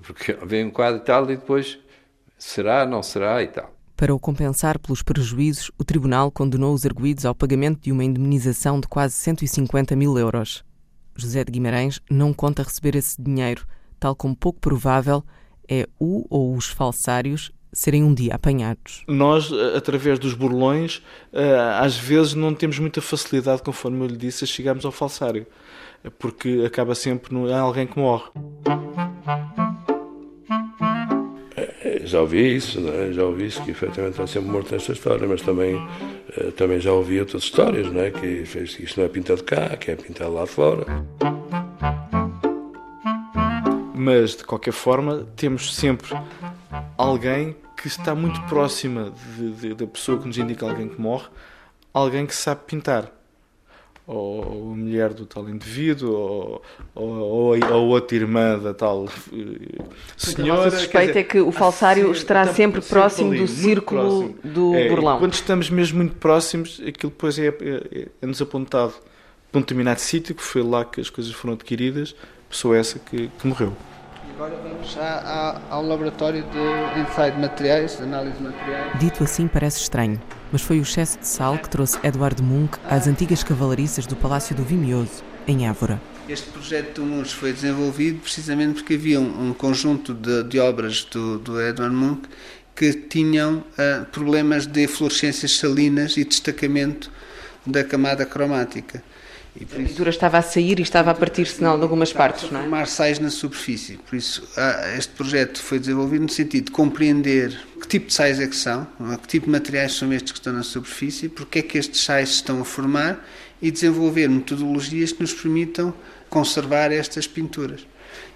Porque 0.00 0.32
vem 0.46 0.64
um 0.64 0.70
quadro 0.70 1.02
e 1.02 1.04
tal 1.04 1.24
e 1.24 1.36
depois 1.36 1.78
será, 2.38 2.86
não 2.86 3.02
será 3.02 3.42
e 3.42 3.48
tal. 3.48 3.70
Para 3.98 4.14
o 4.14 4.18
compensar 4.18 4.78
pelos 4.78 5.02
prejuízos, 5.02 5.70
o 5.76 5.84
Tribunal 5.84 6.30
condenou 6.30 6.72
os 6.72 6.86
arguídos 6.86 7.26
ao 7.26 7.34
pagamento 7.34 7.82
de 7.82 7.92
uma 7.92 8.02
indemnização 8.02 8.80
de 8.80 8.88
quase 8.88 9.12
150 9.12 9.94
mil 9.94 10.16
euros. 10.16 10.64
José 11.14 11.44
de 11.44 11.52
Guimarães 11.52 12.00
não 12.10 12.32
conta 12.32 12.62
receber 12.62 12.96
esse 12.96 13.20
dinheiro, 13.20 13.66
tal 13.98 14.16
como 14.16 14.34
pouco 14.34 14.58
provável 14.58 15.22
é 15.70 15.86
o 15.98 16.26
ou 16.28 16.56
os 16.56 16.66
falsários 16.66 17.52
serem 17.72 18.02
um 18.02 18.12
dia 18.12 18.34
apanhados. 18.34 19.04
Nós, 19.06 19.52
através 19.76 20.18
dos 20.18 20.34
burlões, 20.34 21.02
às 21.78 21.96
vezes 21.96 22.34
não 22.34 22.52
temos 22.52 22.78
muita 22.78 23.00
facilidade, 23.00 23.62
conforme 23.62 24.02
eu 24.02 24.08
lhe 24.08 24.16
disse, 24.16 24.42
a 24.44 24.46
chegarmos 24.46 24.84
ao 24.84 24.90
falsário, 24.90 25.46
porque 26.18 26.64
acaba 26.66 26.94
sempre 26.94 27.32
no, 27.32 27.52
alguém 27.54 27.86
que 27.86 27.98
morre. 27.98 28.28
Já 32.02 32.22
ouvi 32.22 32.56
isso, 32.56 32.80
não 32.80 32.92
é? 32.92 33.12
já 33.12 33.22
ouvi 33.22 33.46
isso, 33.46 33.62
que 33.62 33.70
efetivamente 33.70 34.14
está 34.14 34.26
sempre 34.26 34.50
morto 34.50 34.72
nesta 34.72 34.92
história, 34.92 35.28
mas 35.28 35.42
também, 35.42 35.80
também 36.56 36.80
já 36.80 36.92
ouvi 36.92 37.20
outras 37.20 37.44
histórias, 37.44 37.86
não 37.92 38.00
é? 38.00 38.10
que 38.10 38.26
isto 38.26 38.98
não 38.98 39.06
é 39.06 39.08
pintado 39.08 39.44
cá, 39.44 39.76
que 39.76 39.92
é 39.92 39.96
pintado 39.96 40.32
lá 40.32 40.44
fora. 40.44 40.84
Mas, 44.00 44.34
de 44.34 44.44
qualquer 44.44 44.72
forma, 44.72 45.26
temos 45.36 45.74
sempre 45.74 46.18
alguém 46.96 47.54
que 47.76 47.86
está 47.86 48.14
muito 48.14 48.40
próxima 48.44 49.12
de, 49.36 49.50
de, 49.52 49.74
da 49.74 49.86
pessoa 49.86 50.18
que 50.18 50.26
nos 50.26 50.38
indica 50.38 50.64
alguém 50.64 50.88
que 50.88 50.98
morre, 50.98 51.28
alguém 51.92 52.24
que 52.24 52.34
sabe 52.34 52.62
pintar. 52.66 53.12
Ou 54.06 54.72
a 54.72 54.74
mulher 54.74 55.12
do 55.12 55.26
tal 55.26 55.46
indivíduo, 55.50 56.12
ou, 56.14 56.62
ou, 56.94 57.08
ou 57.58 57.62
a 57.62 57.76
outra 57.76 58.16
irmã 58.16 58.58
da 58.58 58.72
tal 58.72 59.06
senhora. 60.16 60.68
A 60.68 60.70
suspeita 60.70 61.06
dizer, 61.08 61.20
é 61.20 61.22
que 61.22 61.40
o 61.40 61.52
falsário 61.52 62.10
estará 62.10 62.46
sempre, 62.46 62.80
sempre 62.80 62.80
próximo 62.80 63.32
ali, 63.32 63.40
do 63.40 63.48
círculo 63.48 64.00
próximo. 64.00 64.38
do 64.42 64.74
é, 64.74 64.88
burlão. 64.88 65.18
Quando 65.18 65.34
estamos 65.34 65.68
mesmo 65.68 65.98
muito 65.98 66.16
próximos, 66.16 66.80
aquilo 66.86 67.12
depois 67.12 67.38
é, 67.38 67.48
é, 67.48 68.08
é-nos 68.22 68.40
apontado 68.40 68.94
para 69.52 69.58
um 69.58 69.60
determinado 69.60 70.00
sítio, 70.00 70.34
que 70.34 70.42
foi 70.42 70.62
lá 70.62 70.86
que 70.86 71.02
as 71.02 71.10
coisas 71.10 71.32
foram 71.34 71.52
adquiridas, 71.52 72.16
pessoa 72.50 72.76
essa 72.76 72.98
que, 72.98 73.28
que 73.28 73.46
morreu. 73.46 73.74
Agora 74.34 74.56
vamos 74.62 74.92
já 74.92 75.60
ao 75.70 75.82
laboratório 75.82 76.42
de 76.42 77.00
ensaio 77.00 77.34
de 77.34 77.40
materiais, 77.40 77.96
de 77.96 78.02
análise 78.02 78.36
de 78.38 78.42
materiais. 78.42 78.98
Dito 78.98 79.22
assim 79.22 79.46
parece 79.46 79.80
estranho, 79.80 80.20
mas 80.50 80.62
foi 80.62 80.78
o 80.78 80.82
excesso 80.82 81.18
de 81.18 81.26
sal 81.26 81.58
que 81.58 81.68
trouxe 81.68 81.98
Eduardo 82.02 82.42
Munch 82.42 82.78
às 82.88 83.06
antigas 83.06 83.44
cavalariças 83.44 84.06
do 84.06 84.16
Palácio 84.16 84.56
do 84.56 84.62
Vimioso, 84.64 85.22
em 85.46 85.68
Évora. 85.68 86.00
Este 86.26 86.48
projeto 86.50 87.02
do 87.02 87.06
Munch 87.06 87.34
foi 87.34 87.52
desenvolvido 87.52 88.20
precisamente 88.20 88.76
porque 88.76 88.94
havia 88.94 89.20
um, 89.20 89.50
um 89.50 89.52
conjunto 89.52 90.14
de, 90.14 90.44
de, 90.44 90.58
obras 90.58 91.04
do, 91.04 91.38
do 91.38 91.60
Edward 91.60 91.94
Munch 91.94 92.22
que 92.74 92.94
tinham 92.94 93.58
uh, 93.58 94.06
problemas 94.06 94.66
de 94.66 94.86
fluorescências 94.86 95.58
salinas 95.58 96.16
e 96.16 96.24
destacamento 96.24 97.10
da 97.66 97.84
camada 97.84 98.24
cromática. 98.24 99.02
E 99.56 99.64
a 99.64 99.66
pintura 99.66 100.10
estava 100.10 100.38
a 100.38 100.42
sair 100.42 100.78
e 100.78 100.82
estava 100.82 101.10
a 101.10 101.14
partir-se 101.14 101.62
em 101.62 101.66
algumas 101.66 102.12
partes, 102.12 102.50
não 102.50 102.60
é? 102.60 102.62
formar 102.62 102.88
sais 102.88 103.18
na 103.18 103.30
superfície. 103.30 103.98
Por 104.08 104.14
isso, 104.14 104.46
este 104.96 105.12
projeto 105.14 105.60
foi 105.60 105.78
desenvolvido 105.80 106.22
no 106.22 106.28
sentido 106.28 106.66
de 106.66 106.70
compreender 106.70 107.58
que 107.80 107.88
tipo 107.88 108.06
de 108.06 108.14
sais 108.14 108.38
é 108.38 108.46
que 108.46 108.54
são, 108.54 108.86
que 109.20 109.28
tipo 109.28 109.46
de 109.46 109.52
materiais 109.52 109.94
são 109.94 110.12
estes 110.12 110.32
que 110.32 110.38
estão 110.38 110.52
na 110.52 110.62
superfície, 110.62 111.28
porque 111.28 111.58
é 111.58 111.62
que 111.62 111.78
estes 111.78 112.02
sais 112.02 112.28
se 112.28 112.34
estão 112.36 112.60
a 112.60 112.64
formar 112.64 113.26
e 113.60 113.70
desenvolver 113.70 114.28
metodologias 114.28 115.12
que 115.12 115.20
nos 115.20 115.32
permitam 115.32 115.92
conservar 116.28 116.92
estas 116.92 117.26
pinturas. 117.26 117.86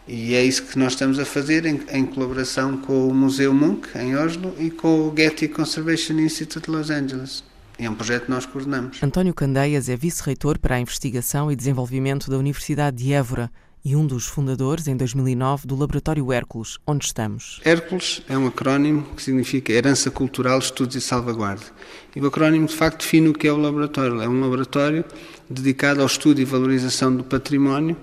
E 0.07 0.35
é 0.35 0.43
isso 0.45 0.65
que 0.65 0.79
nós 0.79 0.93
estamos 0.93 1.19
a 1.19 1.25
fazer 1.25 1.65
em, 1.65 1.81
em 1.91 2.05
colaboração 2.05 2.77
com 2.77 3.09
o 3.09 3.15
Museu 3.15 3.55
Munch, 3.55 3.89
em 3.97 4.17
Oslo, 4.17 4.55
e 4.59 4.71
com 4.71 5.09
o 5.09 5.15
Getty 5.17 5.49
Conservation 5.49 6.15
Institute 6.15 6.67
de 6.67 6.77
Los 6.77 6.91
Angeles. 6.91 7.54
É 7.79 7.91
um 7.91 7.95
projeto 7.95 8.27
que 8.27 8.31
nós 8.31 8.47
coordenamos. 8.47 9.03
António 9.03 9.35
Candeias 9.35 9.89
é 9.89 9.97
vice-reitor 9.97 10.59
para 10.59 10.77
a 10.77 10.81
investigação 10.81 11.51
e 11.51 11.57
desenvolvimento 11.57 12.31
da 12.31 12.39
Universidade 12.39 12.99
de 12.99 13.13
Évora 13.13 13.51
e 13.85 13.95
um 13.95 14.07
dos 14.07 14.27
fundadores, 14.27 14.89
em 14.89 14.97
2009, 14.97 15.67
do 15.67 15.77
Laboratório 15.77 16.33
Hércules, 16.33 16.79
onde 16.87 17.05
estamos. 17.05 17.61
Hércules 17.65 18.23
é 18.29 18.39
um 18.39 18.47
acrónimo 18.47 19.03
que 19.15 19.23
significa 19.23 19.73
Herança 19.73 20.11
Cultural, 20.11 20.59
Estudos 20.59 20.97
e 20.97 21.01
Salvaguarda. 21.03 21.65
E 22.17 22.21
o 22.21 22.27
acrónimo, 22.27 22.67
de 22.67 22.75
facto, 22.75 23.01
define 23.01 23.29
o 23.29 23.35
que 23.35 23.47
é 23.47 23.53
o 23.53 23.59
laboratório. 23.59 24.23
É 24.23 24.29
um 24.29 24.41
laboratório 24.41 25.05
dedicado 25.51 26.01
ao 26.01 26.07
estudo 26.07 26.41
e 26.41 26.45
valorização 26.47 27.15
do 27.15 27.25
património, 27.25 27.95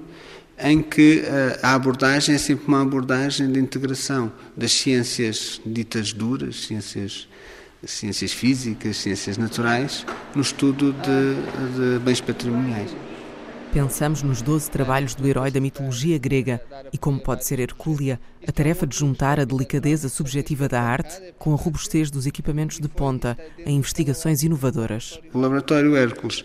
em 0.59 0.83
que 0.83 1.23
a 1.63 1.73
abordagem 1.73 2.35
é 2.35 2.37
sempre 2.37 2.67
uma 2.67 2.83
abordagem 2.83 3.51
de 3.51 3.59
integração 3.59 4.31
das 4.55 4.71
ciências 4.73 5.59
ditas 5.65 6.13
duras, 6.13 6.67
ciências 6.67 7.27
ciências 7.85 8.31
físicas, 8.31 8.97
ciências 8.97 9.37
naturais, 9.37 10.05
no 10.35 10.41
estudo 10.41 10.93
de, 10.93 11.95
de 11.95 11.99
bens 11.99 12.21
patrimoniais. 12.21 12.95
Pensamos 13.73 14.21
nos 14.21 14.41
12 14.41 14.69
trabalhos 14.69 15.15
do 15.15 15.25
herói 15.25 15.49
da 15.49 15.61
mitologia 15.61 16.17
grega 16.17 16.61
e 16.91 16.97
como 16.97 17.21
pode 17.21 17.45
ser 17.45 17.57
Hercúlea 17.57 18.19
a 18.45 18.51
tarefa 18.51 18.85
de 18.85 18.97
juntar 18.97 19.39
a 19.39 19.45
delicadeza 19.45 20.09
subjetiva 20.09 20.67
da 20.67 20.81
arte 20.81 21.33
com 21.39 21.53
a 21.53 21.55
robustez 21.55 22.11
dos 22.11 22.25
equipamentos 22.25 22.79
de 22.79 22.89
ponta 22.89 23.37
em 23.65 23.77
investigações 23.77 24.43
inovadoras. 24.43 25.17
O 25.33 25.39
Laboratório 25.39 25.95
Hércules 25.95 26.43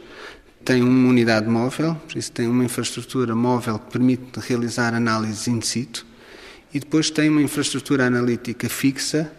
tem 0.65 0.83
uma 0.83 1.09
unidade 1.09 1.49
móvel, 1.49 1.97
por 2.09 2.17
isso 2.17 2.31
tem 2.31 2.47
uma 2.47 2.65
infraestrutura 2.65 3.35
móvel 3.35 3.81
que 3.81 3.91
permite 3.91 4.39
realizar 4.39 4.95
análises 4.95 5.49
in 5.49 5.61
situ 5.61 6.07
e 6.73 6.79
depois 6.79 7.11
tem 7.11 7.29
uma 7.29 7.43
infraestrutura 7.43 8.07
analítica 8.07 8.69
fixa 8.69 9.33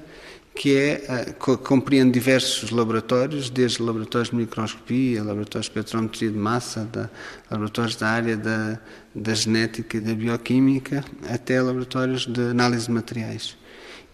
que 0.58 0.76
é, 0.76 1.04
eh, 1.08 1.34
compreende 1.64 2.12
diversos 2.12 2.72
laboratórios, 2.72 3.48
desde 3.48 3.82
laboratórios 3.84 4.32
de 4.32 4.36
microscopia, 4.38 5.24
laboratórios 5.24 5.68
de 5.68 5.72
espectrometria 5.72 6.32
de 6.32 6.38
massa, 6.38 6.84
da, 6.86 7.10
laboratórios 7.52 7.96
da 7.96 8.08
área 8.08 8.36
da, 8.36 8.80
da 9.14 9.34
genética 9.36 9.98
e 9.98 10.00
da 10.00 10.16
bioquímica, 10.16 11.06
até 11.30 11.62
laboratórios 11.62 12.26
de 12.26 12.42
análise 12.42 12.88
de 12.88 12.92
materiais. 12.92 13.56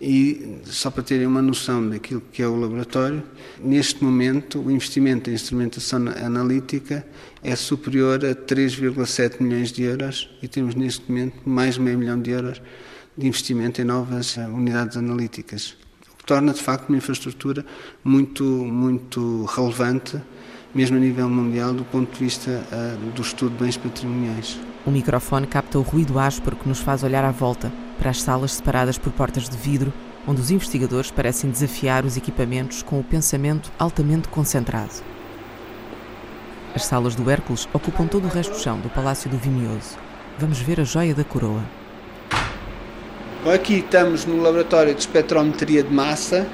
E 0.02 0.58
só 0.66 0.92
para 0.92 1.02
terem 1.02 1.26
uma 1.26 1.42
noção 1.42 1.90
daquilo 1.90 2.22
que 2.30 2.42
é 2.42 2.48
o 2.48 2.58
laboratório, 2.58 3.24
neste 3.58 4.04
momento 4.04 4.60
o 4.60 4.70
investimento 4.70 5.30
em 5.30 5.34
instrumentação 5.34 6.10
analítica 6.10 7.08
é 7.42 7.56
superior 7.56 8.26
a 8.26 8.36
3,7 8.36 9.42
milhões 9.42 9.72
de 9.72 9.84
euros 9.84 10.30
e 10.42 10.50
temos 10.50 10.76
neste 10.76 11.10
momento 11.10 11.38
mais 11.46 11.76
de 11.76 11.82
meio 11.82 11.98
milhão 11.98 12.22
de 12.22 12.32
euros 12.32 12.62
de 13.18 13.28
investimento 13.28 13.80
em 13.82 13.86
novas 13.86 14.38
eh, 14.38 14.46
unidades 14.46 14.98
analíticas, 14.98 15.78
torna 16.26 16.54
de 16.54 16.62
facto 16.62 16.90
uma 16.90 16.98
infraestrutura 16.98 17.66
muito, 18.04 18.44
muito 18.44 19.46
relevante, 19.46 20.22
mesmo 20.74 20.98
a 20.98 21.00
nível 21.00 21.30
mundial, 21.30 21.74
do 21.74 21.84
ponto 21.86 22.12
de 22.12 22.20
vista 22.20 22.50
uh, 22.52 23.12
do 23.12 23.22
estudo 23.22 23.56
de 23.56 23.64
bens 23.64 23.78
patrimoniais. 23.78 24.60
O 24.86 24.92
microfone 24.92 25.48
capta 25.48 25.78
o 25.78 25.82
ruído 25.82 26.20
áspero 26.20 26.56
que 26.56 26.68
nos 26.68 26.80
faz 26.80 27.04
olhar 27.04 27.24
à 27.24 27.32
volta 27.32 27.72
para 27.98 28.10
as 28.10 28.22
salas 28.22 28.54
separadas 28.54 28.98
por 28.98 29.14
portas 29.14 29.48
de 29.48 29.56
vidro, 29.56 29.94
onde 30.28 30.42
os 30.42 30.52
investigadores 30.52 31.12
parecem 31.12 31.50
desafiar 31.50 32.06
os 32.06 32.18
equipamentos 32.18 32.82
com 32.82 33.00
o 33.00 33.04
pensamento 33.04 33.72
altamente 33.78 34.28
concentrado. 34.28 35.04
As 36.76 36.86
salas 36.86 37.14
do 37.14 37.30
Hércules 37.30 37.68
ocupam 37.72 38.08
todo 38.08 38.26
o 38.26 38.30
resto 38.30 38.54
do 38.54 38.60
chão 38.60 38.80
do 38.80 38.90
Palácio 38.90 39.30
do 39.30 39.38
Vimioso. 39.38 39.98
Vamos 40.40 40.60
ver 40.60 40.80
a 40.82 40.84
joia 40.84 41.14
da 41.14 41.24
coroa. 41.24 41.64
Aqui 43.46 43.80
estamos 43.80 44.26
no 44.26 44.42
laboratório 44.42 44.94
de 44.94 45.02
espectrometria 45.02 45.84
de 45.84 45.94
massa 45.94 46.48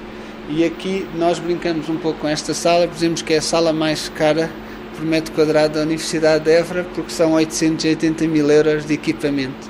e 0.49 0.63
aqui 0.63 1.06
nós 1.15 1.38
brincamos 1.38 1.88
um 1.88 1.97
pouco 1.97 2.21
com 2.21 2.28
esta 2.28 2.52
sala, 2.52 2.88
dizemos 2.88 3.21
que 3.21 3.36
é 3.36 3.38
a 3.38 3.41
sala 3.43 3.71
mais 3.71 4.10
cara 4.10 4.49
por 4.95 5.06
metro 5.06 5.32
quadrado 5.34 5.75
da 5.75 5.82
Universidade 5.82 6.45
de 6.45 6.52
Évora, 6.52 6.84
porque 6.95 7.12
são 7.12 7.34
880 7.34 8.28
mil 8.28 8.49
euros 8.49 8.88
de 8.88 8.95
equipamento. 8.95 9.69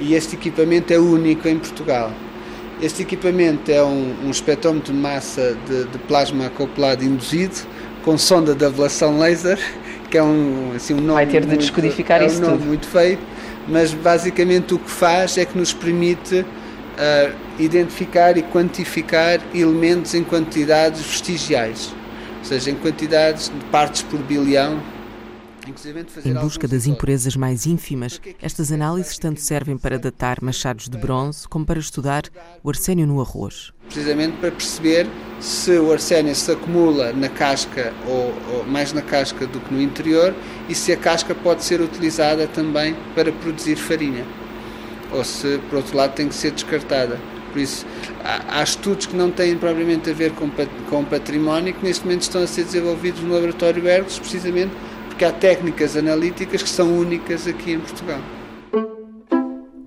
E 0.00 0.14
este 0.14 0.34
equipamento 0.34 0.92
é 0.92 0.98
único 0.98 1.46
em 1.46 1.56
Portugal. 1.56 2.10
Este 2.82 3.02
equipamento 3.02 3.70
é 3.70 3.84
um, 3.84 4.16
um 4.24 4.30
espectrómetro 4.30 4.92
de 4.92 4.98
massa 4.98 5.56
de, 5.68 5.84
de, 5.84 5.98
plasma 5.98 6.46
acoplado 6.46 7.04
induzido 7.04 7.54
com 8.04 8.18
sonda 8.18 8.56
de 8.56 8.64
ablação 8.64 9.20
laser, 9.20 9.60
que 10.10 10.18
é 10.18 10.22
um, 10.22 10.72
assim, 10.74 10.94
um 10.94 11.00
nome. 11.00 11.12
Vai 11.12 11.26
ter 11.26 11.42
de 11.42 11.46
muito, 11.46 11.60
descodificar 11.60 12.20
é 12.22 12.26
isso 12.26 12.38
um 12.38 12.46
nome 12.46 12.58
tudo. 12.58 12.66
muito 12.66 12.88
feio, 12.88 13.18
mas 13.68 13.94
basicamente 13.94 14.74
o 14.74 14.80
que 14.80 14.90
faz 14.90 15.38
é 15.38 15.44
que 15.44 15.56
nos 15.56 15.72
permite 15.72 16.44
uh, 16.96 17.62
identificar 17.62 18.36
e 18.36 18.42
quantificar 18.42 19.40
elementos 19.54 20.14
em 20.14 20.24
quantidades 20.24 21.00
vestigiais, 21.00 21.94
ou 22.38 22.44
seja, 22.44 22.70
em 22.70 22.74
quantidades 22.74 23.48
de 23.48 23.64
partes 23.66 24.02
por 24.02 24.20
bilhão. 24.22 24.82
Em 26.24 26.32
busca 26.34 26.68
das 26.68 26.86
impurezas 26.86 27.34
mais 27.34 27.66
ínfimas, 27.66 28.20
estas 28.40 28.70
análises 28.70 29.18
tanto 29.18 29.40
servem 29.40 29.76
para 29.76 29.98
datar 29.98 30.38
machados 30.40 30.88
de 30.88 30.96
bronze 30.96 31.48
como 31.48 31.66
para 31.66 31.80
estudar 31.80 32.22
o 32.62 32.68
arsénio 32.68 33.04
no 33.04 33.20
arroz. 33.20 33.72
Precisamente 33.86 34.36
para 34.36 34.52
perceber 34.52 35.08
se 35.40 35.76
o 35.76 35.90
arsénio 35.90 36.36
se 36.36 36.52
acumula 36.52 37.12
na 37.12 37.28
casca 37.28 37.92
ou, 38.06 38.32
ou 38.54 38.64
mais 38.64 38.92
na 38.92 39.02
casca 39.02 39.44
do 39.44 39.58
que 39.58 39.74
no 39.74 39.82
interior 39.82 40.32
e 40.68 40.74
se 40.74 40.92
a 40.92 40.96
casca 40.96 41.34
pode 41.34 41.64
ser 41.64 41.80
utilizada 41.80 42.46
também 42.46 42.96
para 43.16 43.32
produzir 43.32 43.74
farinha 43.74 44.24
ou 45.12 45.24
se, 45.24 45.58
por 45.70 45.76
outro 45.76 45.96
lado, 45.96 46.14
tem 46.14 46.28
que 46.28 46.34
ser 46.34 46.50
descartada. 46.50 47.18
Por 47.52 47.60
isso, 47.60 47.86
há, 48.24 48.60
há 48.60 48.62
estudos 48.62 49.06
que 49.06 49.16
não 49.16 49.30
têm 49.30 49.56
propriamente 49.56 50.10
a 50.10 50.12
ver 50.12 50.32
com, 50.32 50.50
com 50.90 51.04
património 51.04 51.72
que 51.72 51.84
neste 51.84 52.04
momento 52.04 52.22
estão 52.22 52.42
a 52.42 52.46
ser 52.46 52.64
desenvolvidos 52.64 53.22
no 53.22 53.32
Laboratório 53.32 53.88
Ergos, 53.88 54.18
precisamente 54.18 54.72
porque 55.08 55.24
há 55.24 55.32
técnicas 55.32 55.96
analíticas 55.96 56.62
que 56.62 56.68
são 56.68 56.98
únicas 56.98 57.46
aqui 57.46 57.72
em 57.72 57.80
Portugal. 57.80 58.20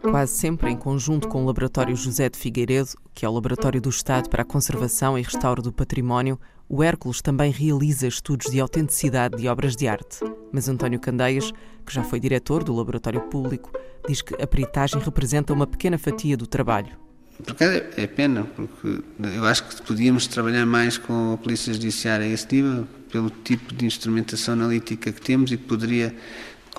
Quase 0.01 0.37
sempre 0.37 0.71
em 0.71 0.77
conjunto 0.77 1.27
com 1.27 1.43
o 1.43 1.45
Laboratório 1.45 1.95
José 1.95 2.29
de 2.29 2.37
Figueiredo, 2.37 2.91
que 3.13 3.25
é 3.25 3.29
o 3.29 3.33
Laboratório 3.33 3.81
do 3.81 3.89
Estado 3.89 4.29
para 4.29 4.43
a 4.43 4.45
Conservação 4.45 5.17
e 5.17 5.21
Restauro 5.21 5.61
do 5.61 5.73
Património, 5.73 6.39
o 6.69 6.81
Hércules 6.81 7.21
também 7.21 7.51
realiza 7.51 8.07
estudos 8.07 8.49
de 8.49 8.59
autenticidade 8.59 9.35
de 9.35 9.47
obras 9.47 9.75
de 9.75 9.87
arte. 9.87 10.19
Mas 10.53 10.69
António 10.69 10.99
Candeias, 10.99 11.51
que 11.85 11.93
já 11.93 12.03
foi 12.03 12.19
diretor 12.19 12.63
do 12.63 12.73
Laboratório 12.73 13.21
Público, 13.21 13.71
diz 14.07 14.21
que 14.21 14.41
a 14.41 14.47
peritagem 14.47 15.01
representa 15.01 15.51
uma 15.51 15.67
pequena 15.67 15.97
fatia 15.97 16.37
do 16.37 16.47
trabalho. 16.47 16.97
Porque 17.43 17.63
é 17.63 18.07
pena, 18.07 18.45
porque 18.55 19.01
eu 19.35 19.45
acho 19.45 19.63
que 19.67 19.81
podíamos 19.81 20.27
trabalhar 20.27 20.65
mais 20.65 20.97
com 20.97 21.33
a 21.33 21.37
Polícia 21.37 21.73
Judiciária 21.73 22.25
a 22.25 22.29
esse 22.29 22.47
nível, 22.53 22.87
pelo 23.11 23.29
tipo 23.29 23.73
de 23.73 23.85
instrumentação 23.85 24.53
analítica 24.53 25.11
que 25.11 25.21
temos 25.21 25.51
e 25.51 25.57
que 25.57 25.63
poderia 25.63 26.15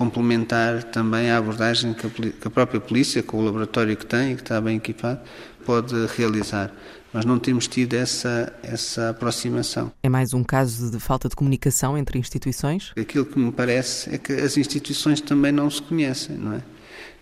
complementar 0.00 0.82
também 0.84 1.30
a 1.30 1.36
abordagem 1.36 1.92
que 1.92 2.06
a, 2.46 2.48
própria 2.48 2.80
polícia, 2.80 3.22
com 3.22 3.36
o 3.36 3.44
laboratório 3.44 3.94
que 3.94 4.06
tem 4.06 4.32
e 4.32 4.34
que 4.34 4.40
está 4.40 4.58
bem 4.58 4.78
equipado, 4.78 5.20
pode 5.66 5.94
realizar. 6.16 6.72
Mas 7.12 7.26
não 7.26 7.38
temos 7.38 7.68
tido 7.68 7.92
essa, 7.92 8.50
essa 8.62 9.10
aproximação. 9.10 9.92
É 10.02 10.08
mais 10.08 10.32
um 10.32 10.42
caso 10.42 10.90
de 10.90 10.98
falta 10.98 11.28
de 11.28 11.36
comunicação 11.36 11.98
entre 11.98 12.18
instituições? 12.18 12.92
Aquilo 12.98 13.26
que 13.26 13.38
me 13.38 13.52
parece 13.52 14.14
é 14.14 14.16
que 14.16 14.32
as 14.32 14.56
instituições 14.56 15.20
também 15.20 15.52
não 15.52 15.68
se 15.68 15.82
conhecem, 15.82 16.38
não 16.38 16.54
é? 16.54 16.62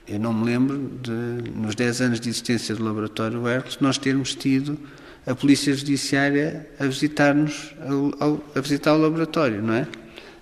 Eu 0.06 0.20
não 0.20 0.32
me 0.32 0.44
lembro 0.44 0.78
de, 1.02 1.50
nos 1.50 1.74
10 1.74 2.00
anos 2.00 2.20
de 2.20 2.28
existência 2.28 2.76
do 2.76 2.84
Laboratório 2.84 3.48
Hercules, 3.48 3.78
nós 3.80 3.98
termos 3.98 4.36
tido 4.36 4.78
a 5.26 5.34
Polícia 5.34 5.74
Judiciária 5.74 6.68
a 6.78 6.84
visitar-nos, 6.84 7.74
a, 7.80 8.58
a, 8.58 8.62
visitar 8.62 8.94
o 8.94 8.98
laboratório, 8.98 9.60
não 9.60 9.74
é? 9.74 9.88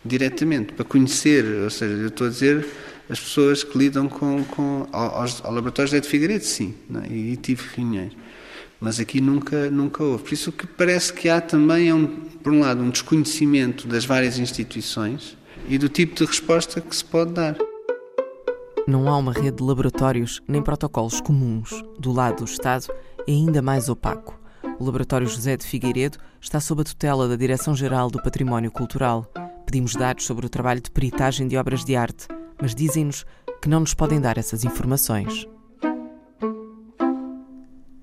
Diretamente, 0.07 0.73
para 0.73 0.85
conhecer, 0.85 1.45
ou 1.62 1.71
seja, 1.71 1.95
eu 1.95 2.09
estou 2.09 2.27
a 2.27 2.31
dizer 2.31 2.66
as 3.09 3.21
pessoas 3.21 3.62
que 3.62 3.77
lidam 3.79 4.09
com, 4.09 4.45
com 4.45 4.87
aos, 4.92 5.45
ao 5.45 5.53
laboratório 5.53 5.88
José 5.88 6.01
de 6.01 6.09
Figueiredo, 6.09 6.45
sim, 6.45 6.75
é? 7.03 7.12
e, 7.12 7.37
tive 7.37 7.62
reuniões. 7.75 8.12
Mas 8.81 9.01
aqui 9.01 9.21
nunca, 9.21 9.71
nunca 9.71 10.03
houve. 10.03 10.25
Por 10.25 10.33
isso 10.33 10.53
que 10.53 10.66
parece 10.66 11.12
que 11.12 11.29
há 11.29 11.40
também 11.40 11.88
é, 11.88 11.95
um, 11.95 12.07
por 12.07 12.53
um 12.53 12.61
lado, 12.61 12.83
um 12.83 12.90
desconhecimento 12.90 13.87
das 13.88 14.05
várias 14.05 14.38
instituições 14.38 15.37
e 15.69 15.79
do 15.79 15.88
tipo 15.88 16.14
de 16.14 16.25
resposta 16.25 16.81
que 16.81 16.95
se 16.95 17.05
pode 17.05 17.33
dar. 17.33 17.57
Não 18.87 19.09
há 19.09 19.16
uma 19.16 19.33
rede 19.33 19.57
de 19.57 19.62
laboratórios 19.62 20.42
nem 20.47 20.62
protocolos 20.62 21.21
comuns. 21.21 21.71
Do 21.99 22.12
lado 22.12 22.38
do 22.38 22.45
Estado 22.45 22.87
é 23.27 23.33
ainda 23.33 23.62
mais 23.62 23.88
opaco. 23.88 24.38
O 24.79 24.85
Laboratório 24.85 25.27
José 25.27 25.57
de 25.57 25.66
Figueiredo 25.66 26.19
está 26.40 26.61
sob 26.61 26.83
a 26.83 26.85
tutela 26.85 27.27
da 27.27 27.35
Direção-Geral 27.35 28.11
do 28.11 28.23
Património 28.23 28.71
Cultural. 28.71 29.29
Pedimos 29.66 29.94
dados 29.94 30.24
sobre 30.24 30.46
o 30.46 30.48
trabalho 30.48 30.81
de 30.81 30.90
peritagem 30.92 31.48
de 31.48 31.57
obras 31.57 31.85
de 31.85 31.96
arte, 31.96 32.29
mas 32.62 32.72
dizem-nos 32.72 33.26
que 33.61 33.68
não 33.68 33.81
nos 33.81 33.94
podem 33.94 34.20
dar 34.20 34.38
essas 34.38 34.64
informações. 34.64 35.44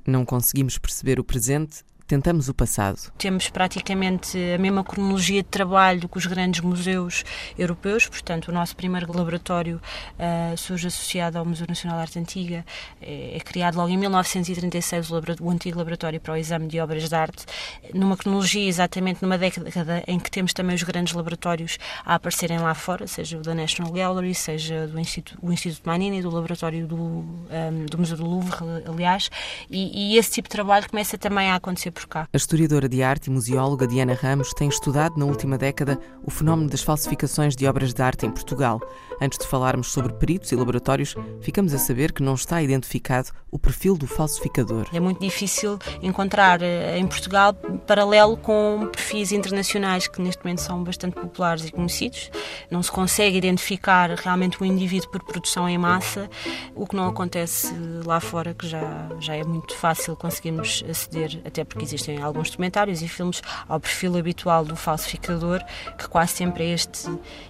Não 0.06 0.26
conseguimos 0.26 0.78
perceber 0.78 1.22
o 1.22 1.24
presente 1.24 1.84
tentamos 2.08 2.50
o 2.50 2.54
passado. 2.54 3.12
Temos 3.18 3.50
praticamente 3.50 4.38
a 4.54 4.58
mesma 4.58 4.84
cronologia 4.84 5.42
de 5.42 5.50
trabalho 5.50 6.08
que 6.10 6.18
os 6.18 6.26
grandes 6.26 6.62
museus 6.62 7.24
europeus, 7.58 8.08
portanto, 8.08 8.50
o 8.50 8.52
nosso 8.52 8.76
primeiro 8.76 9.12
laboratório 9.16 9.82
uh, 10.18 10.58
surge 10.58 10.88
associado 10.88 11.38
ao 11.38 11.46
Museu 11.46 11.66
Nacional 11.68 11.98
de 11.98 12.02
Arte 12.02 12.20
Antiga, 12.20 12.66
é, 13.02 13.38
é 13.38 13.40
criado 13.40 13.76
logo 13.76 13.90
em 13.90 13.98
1936 13.98 15.12
o, 15.12 15.22
o, 15.42 15.50
antigo 15.50 15.78
laboratório 15.78 16.20
para 16.20 16.34
o 16.34 16.38
exame 16.38 16.68
de 16.68 16.80
obras 16.80 17.08
de 17.08 17.16
arte, 17.16 17.46
numa 17.94 18.18
cronologia 18.18 18.68
exatamente 18.68 19.22
numa 19.22 19.38
década 19.38 20.04
em 20.08 20.20
que 20.20 20.30
temos 20.30 20.54
também 20.54 20.76
os 20.76 20.84
grandes 20.84 21.14
laboratórios 21.14 21.78
a 22.06 22.16
aparecerem 22.16 22.60
lá 22.60 22.74
fora, 22.74 23.08
seja 23.08 23.38
o 23.38 23.42
da 23.42 23.56
National 23.56 23.92
Gallery, 23.92 24.36
seja 24.36 24.88
do 24.88 25.00
Instituto, 25.00 25.40
o 25.42 25.52
Instituto 25.52 25.88
Manini, 25.88 26.22
do 26.22 26.30
laboratório 26.30 26.86
do, 26.86 26.96
um, 26.98 27.86
do 27.90 27.98
Museu 27.98 28.18
do 28.18 28.26
Louvre, 28.26 28.58
aliás, 28.88 29.30
e, 29.70 30.14
e 30.14 30.18
esse 30.18 30.32
tipo 30.32 30.50
de 30.50 30.52
trabalho 30.52 30.90
começa 30.90 31.18
também 31.18 31.50
a 31.50 31.56
acontecer 31.56 31.93
por 31.94 32.08
cá. 32.08 32.28
A 32.34 32.38
historiadora 32.38 32.90
de 32.90 33.02
arte 33.02 33.28
e 33.28 33.30
museóloga 33.30 33.88
Diana 33.88 34.14
Ramos 34.14 34.52
tem 34.54 34.68
estudado 34.68 35.18
na 35.18 35.26
última 35.26 35.58
década 35.58 36.00
o 36.24 36.32
fenómeno 36.32 36.70
das 36.70 36.82
falsificações 36.82 37.56
de 37.56 37.68
obras 37.68 37.94
de 37.94 38.02
arte 38.02 38.26
em 38.26 38.32
Portugal. 38.32 38.82
Antes 39.24 39.40
de 39.40 39.48
falarmos 39.48 39.90
sobre 39.90 40.12
peritos 40.12 40.52
e 40.52 40.56
laboratórios, 40.58 41.16
ficamos 41.40 41.74
a 41.74 41.78
saber 41.78 42.12
que 42.12 42.22
não 42.22 42.34
está 42.34 42.62
identificado 42.62 43.30
o 43.50 43.58
perfil 43.58 43.96
do 43.96 44.06
falsificador. 44.06 44.86
É 44.92 45.00
muito 45.00 45.22
difícil 45.22 45.80
encontrar 46.02 46.62
eh, 46.62 46.98
em 46.98 47.08
Portugal 47.08 47.54
paralelo 47.88 48.36
com 48.36 48.90
perfis 48.92 49.32
internacionais 49.32 50.10
que 50.10 50.22
neste 50.22 50.44
momento 50.44 50.60
são 50.60 50.84
bastante 50.84 51.14
populares 51.14 51.66
e 51.66 51.72
conhecidos. 51.72 52.32
Não 52.70 52.84
se 52.84 52.92
consegue 52.92 53.38
identificar 53.38 54.10
realmente 54.10 54.62
um 54.62 54.66
indivíduo 54.66 55.10
por 55.10 55.24
produção 55.24 55.70
em 55.70 55.78
massa, 55.78 56.30
o 56.76 56.86
que 56.86 56.94
não 56.94 57.08
acontece 57.08 57.74
lá 58.06 58.20
fora, 58.20 58.54
que 58.54 58.68
já, 58.68 59.08
já 59.22 59.36
é 59.36 59.44
muito 59.46 59.74
fácil 59.78 60.18
conseguirmos 60.18 60.84
aceder, 60.90 61.40
até 61.46 61.64
porque 61.64 61.86
existem 61.86 62.22
alguns 62.22 62.50
documentários 62.50 63.02
e 63.02 63.08
filmes 63.08 63.42
ao 63.70 63.80
perfil 63.80 64.18
habitual 64.18 64.66
do 64.66 64.76
falsificador, 64.76 65.64
que 65.98 66.10
quase 66.10 66.34
sempre 66.34 66.66
é 66.66 66.74
este, 66.74 67.08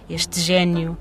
este 0.08 0.40
gênio 0.40 0.96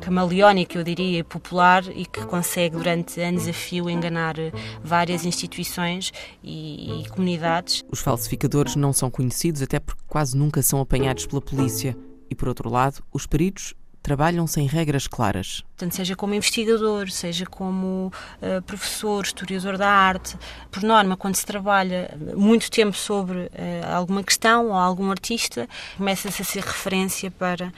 camaleónico, 0.00 0.78
eu 0.78 0.84
diria, 0.84 1.24
popular 1.24 1.84
e 1.94 2.04
que 2.06 2.24
consegue 2.26 2.76
durante 2.76 3.20
anos 3.20 3.48
a 3.48 3.52
fio 3.52 3.88
enganar 3.88 4.36
várias 4.82 5.24
instituições 5.24 6.12
e, 6.42 7.02
e 7.02 7.08
comunidades. 7.08 7.82
Os 7.90 8.00
falsificadores 8.00 8.76
não 8.76 8.92
são 8.92 9.10
conhecidos 9.10 9.62
até 9.62 9.78
porque 9.78 10.02
quase 10.06 10.36
nunca 10.36 10.62
são 10.62 10.80
apanhados 10.80 11.26
pela 11.26 11.40
polícia. 11.40 11.96
E 12.30 12.34
por 12.34 12.48
outro 12.48 12.70
lado, 12.70 13.02
os 13.12 13.26
peritos 13.26 13.74
trabalham 14.04 14.46
sem 14.46 14.66
regras 14.66 15.08
claras. 15.08 15.64
Portanto, 15.68 15.96
seja 15.96 16.14
como 16.14 16.34
investigador, 16.34 17.10
seja 17.10 17.46
como 17.46 18.12
uh, 18.42 18.62
professor, 18.62 19.24
historiador 19.24 19.78
da 19.78 19.88
arte, 19.88 20.36
por 20.70 20.82
norma, 20.82 21.16
quando 21.16 21.34
se 21.36 21.46
trabalha 21.46 22.14
muito 22.36 22.70
tempo 22.70 22.94
sobre 22.94 23.38
uh, 23.38 23.50
alguma 23.94 24.22
questão 24.22 24.66
ou 24.66 24.74
algum 24.74 25.10
artista, 25.10 25.66
começa-se 25.96 26.42
a 26.42 26.44
ser 26.44 26.62
referência 26.62 27.30
para 27.30 27.68
uh, 27.68 27.72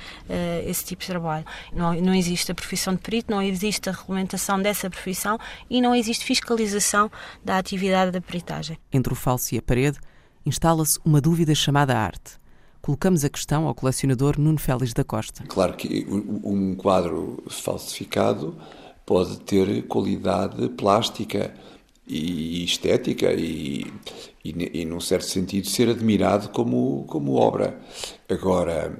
esse 0.68 0.84
tipo 0.84 1.02
de 1.02 1.06
trabalho. 1.06 1.46
Não, 1.72 1.94
não 1.94 2.12
existe 2.12 2.50
a 2.50 2.54
profissão 2.56 2.92
de 2.92 3.00
perito, 3.00 3.30
não 3.30 3.40
existe 3.40 3.88
a 3.88 3.92
regulamentação 3.92 4.60
dessa 4.60 4.90
profissão 4.90 5.38
e 5.70 5.80
não 5.80 5.94
existe 5.94 6.24
fiscalização 6.24 7.08
da 7.44 7.56
atividade 7.56 8.10
da 8.10 8.20
peritagem. 8.20 8.76
Entre 8.92 9.12
o 9.12 9.16
falso 9.16 9.54
e 9.54 9.58
a 9.58 9.62
parede, 9.62 9.98
instala-se 10.44 10.98
uma 11.04 11.20
dúvida 11.20 11.54
chamada 11.54 11.96
arte 11.96 12.36
colocamos 12.86 13.24
a 13.24 13.28
questão 13.28 13.66
ao 13.66 13.74
colecionador 13.74 14.38
Nuno 14.38 14.58
Félix 14.58 14.92
da 14.92 15.02
Costa. 15.02 15.42
Claro 15.48 15.74
que 15.74 16.06
um 16.08 16.76
quadro 16.76 17.42
falsificado 17.48 18.56
pode 19.04 19.40
ter 19.40 19.82
qualidade 19.88 20.68
plástica 20.68 21.52
e 22.06 22.62
estética 22.62 23.32
e, 23.32 23.92
e, 24.44 24.82
e 24.82 24.84
num 24.84 25.00
certo 25.00 25.24
sentido, 25.24 25.66
ser 25.66 25.88
admirado 25.88 26.50
como, 26.50 27.04
como 27.08 27.34
obra. 27.34 27.76
Agora, 28.28 28.96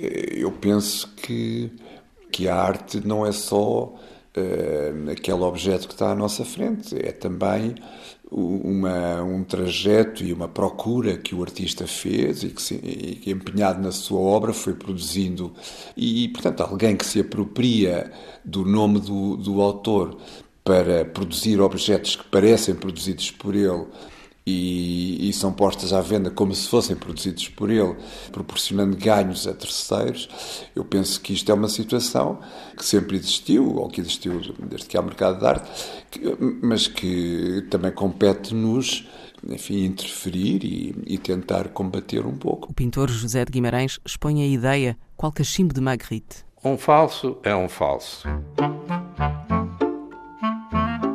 eh, 0.00 0.36
eu 0.38 0.50
penso 0.52 1.12
que, 1.14 1.70
que 2.32 2.48
a 2.48 2.56
arte 2.56 3.06
não 3.06 3.26
é 3.26 3.32
só 3.32 3.82
uh, 4.34 5.10
aquele 5.10 5.42
objeto 5.42 5.88
que 5.88 5.92
está 5.92 6.10
à 6.10 6.14
nossa 6.14 6.42
frente, 6.42 6.96
é 6.96 7.12
também 7.12 7.74
uma, 8.34 9.22
um 9.22 9.44
trajeto 9.44 10.24
e 10.24 10.32
uma 10.32 10.48
procura 10.48 11.16
que 11.16 11.34
o 11.34 11.42
artista 11.42 11.86
fez 11.86 12.42
e 12.42 12.48
que, 12.48 12.60
se, 12.60 12.74
e 12.74 13.16
que, 13.16 13.30
empenhado 13.30 13.80
na 13.80 13.92
sua 13.92 14.18
obra, 14.18 14.52
foi 14.52 14.74
produzindo. 14.74 15.52
E, 15.96 16.28
portanto, 16.28 16.62
alguém 16.62 16.96
que 16.96 17.06
se 17.06 17.20
apropria 17.20 18.10
do 18.44 18.64
nome 18.64 18.98
do, 18.98 19.36
do 19.36 19.60
autor 19.60 20.18
para 20.64 21.04
produzir 21.04 21.60
objetos 21.60 22.16
que 22.16 22.24
parecem 22.24 22.74
produzidos 22.74 23.30
por 23.30 23.54
ele 23.54 23.86
e, 24.46 25.28
e, 25.28 25.32
são 25.32 25.52
postas 25.52 25.92
à 25.92 26.00
venda 26.00 26.30
como 26.30 26.54
se 26.54 26.68
fossem 26.68 26.94
produzidos 26.94 27.48
por 27.48 27.70
ele, 27.70 27.96
proporcionando 28.30 28.96
ganhos 28.96 29.46
a 29.46 29.54
terceiros. 29.54 30.28
Eu 30.76 30.84
penso 30.84 31.20
que 31.20 31.32
isto 31.32 31.50
é 31.50 31.54
uma 31.54 31.68
situação 31.68 32.38
que 32.76 32.84
sempre 32.84 33.16
existiu, 33.16 33.76
ou 33.76 33.88
que 33.88 34.00
existiu 34.00 34.40
desde 34.58 34.86
que 34.86 34.98
há 34.98 35.02
mercado 35.02 35.38
de 35.38 35.46
arte, 35.46 35.70
que, 36.10 36.20
mas 36.62 36.86
que 36.86 37.66
também 37.70 37.90
compete-nos 37.90 39.08
enfim, 39.46 39.84
interferir 39.84 40.64
e, 40.64 40.94
e, 41.06 41.18
tentar 41.18 41.68
combater 41.68 42.24
um 42.24 42.36
pouco. 42.36 42.70
O 42.70 42.74
pintor 42.74 43.10
José 43.10 43.44
de 43.44 43.52
Guimarães 43.52 44.00
expõe 44.04 44.42
a 44.42 44.46
ideia 44.46 44.96
qual 45.16 45.30
cachimbo 45.30 45.74
de 45.74 45.82
Magritte. 45.82 46.44
Um 46.64 46.78
falso 46.78 47.36
é 47.42 47.54
um 47.54 47.68
falso 47.68 48.26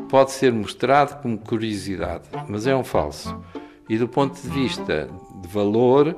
pode 0.09 0.31
ser 0.31 0.51
mostrado 0.51 1.21
como 1.21 1.37
curiosidade, 1.37 2.23
mas 2.47 2.65
é 2.65 2.75
um 2.75 2.83
falso. 2.83 3.39
E 3.87 3.97
do 3.97 4.07
ponto 4.07 4.41
de 4.41 4.49
vista 4.49 5.09
de 5.41 5.47
valor, 5.47 6.15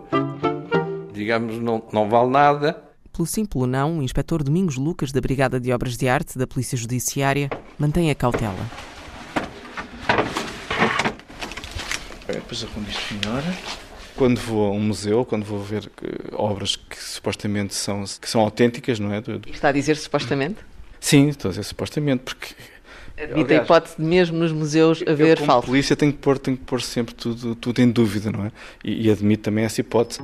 digamos, 1.13 1.59
não, 1.59 1.83
não 1.91 2.09
vale 2.09 2.29
nada. 2.29 2.81
Pelo 3.11 3.25
simples 3.25 3.67
não, 3.67 3.99
o 3.99 4.03
inspetor 4.03 4.41
Domingos 4.41 4.77
Lucas, 4.77 5.11
da 5.11 5.19
Brigada 5.19 5.59
de 5.59 5.71
Obras 5.71 5.97
de 5.97 6.07
Arte 6.07 6.37
da 6.37 6.47
Polícia 6.47 6.77
Judiciária, 6.77 7.49
mantém 7.77 8.09
a 8.09 8.15
cautela. 8.15 8.65
Depois 12.27 12.63
arrumo 12.63 12.87
isto 12.89 13.13
melhor. 13.15 13.43
Quando 14.15 14.39
vou 14.39 14.67
a 14.67 14.71
um 14.71 14.79
museu, 14.79 15.25
quando 15.25 15.43
vou 15.43 15.59
ver 15.59 15.89
que, 15.89 16.07
obras 16.33 16.75
que 16.77 17.01
supostamente 17.01 17.73
são, 17.73 18.03
que 18.03 18.29
são 18.29 18.41
autênticas, 18.41 18.99
não 18.99 19.11
é? 19.13 19.21
Está 19.47 19.69
a 19.69 19.71
dizer 19.71 19.97
supostamente? 19.97 20.57
Sim, 20.99 21.29
estou 21.29 21.49
a 21.49 21.51
dizer 21.51 21.63
supostamente, 21.63 22.23
porque 22.23 22.53
Admite 23.21 23.53
a 23.53 23.57
hipótese 23.57 23.95
de 23.97 24.03
mesmo 24.03 24.37
nos 24.37 24.51
museus 24.51 25.03
haver 25.07 25.39
eu, 25.39 25.45
falso. 25.45 25.65
A 25.65 25.69
polícia 25.69 25.95
tem 25.95 26.11
que 26.11 26.17
pôr, 26.17 26.39
tem 26.39 26.55
que 26.55 26.63
pôr 26.63 26.81
sempre 26.81 27.13
tudo, 27.13 27.55
tudo 27.55 27.79
em 27.79 27.89
dúvida, 27.89 28.31
não 28.31 28.45
é? 28.45 28.51
E, 28.83 29.07
e 29.07 29.11
admite 29.11 29.43
também 29.43 29.63
essa 29.63 29.79
hipótese. 29.81 30.19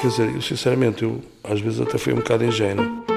Quer 0.00 0.08
dizer, 0.08 0.34
eu 0.34 0.42
sinceramente, 0.42 1.02
eu 1.02 1.22
às 1.42 1.60
vezes 1.60 1.80
até 1.80 1.98
fui 1.98 2.12
um 2.12 2.16
bocado 2.16 2.44
ingênuo. 2.44 3.13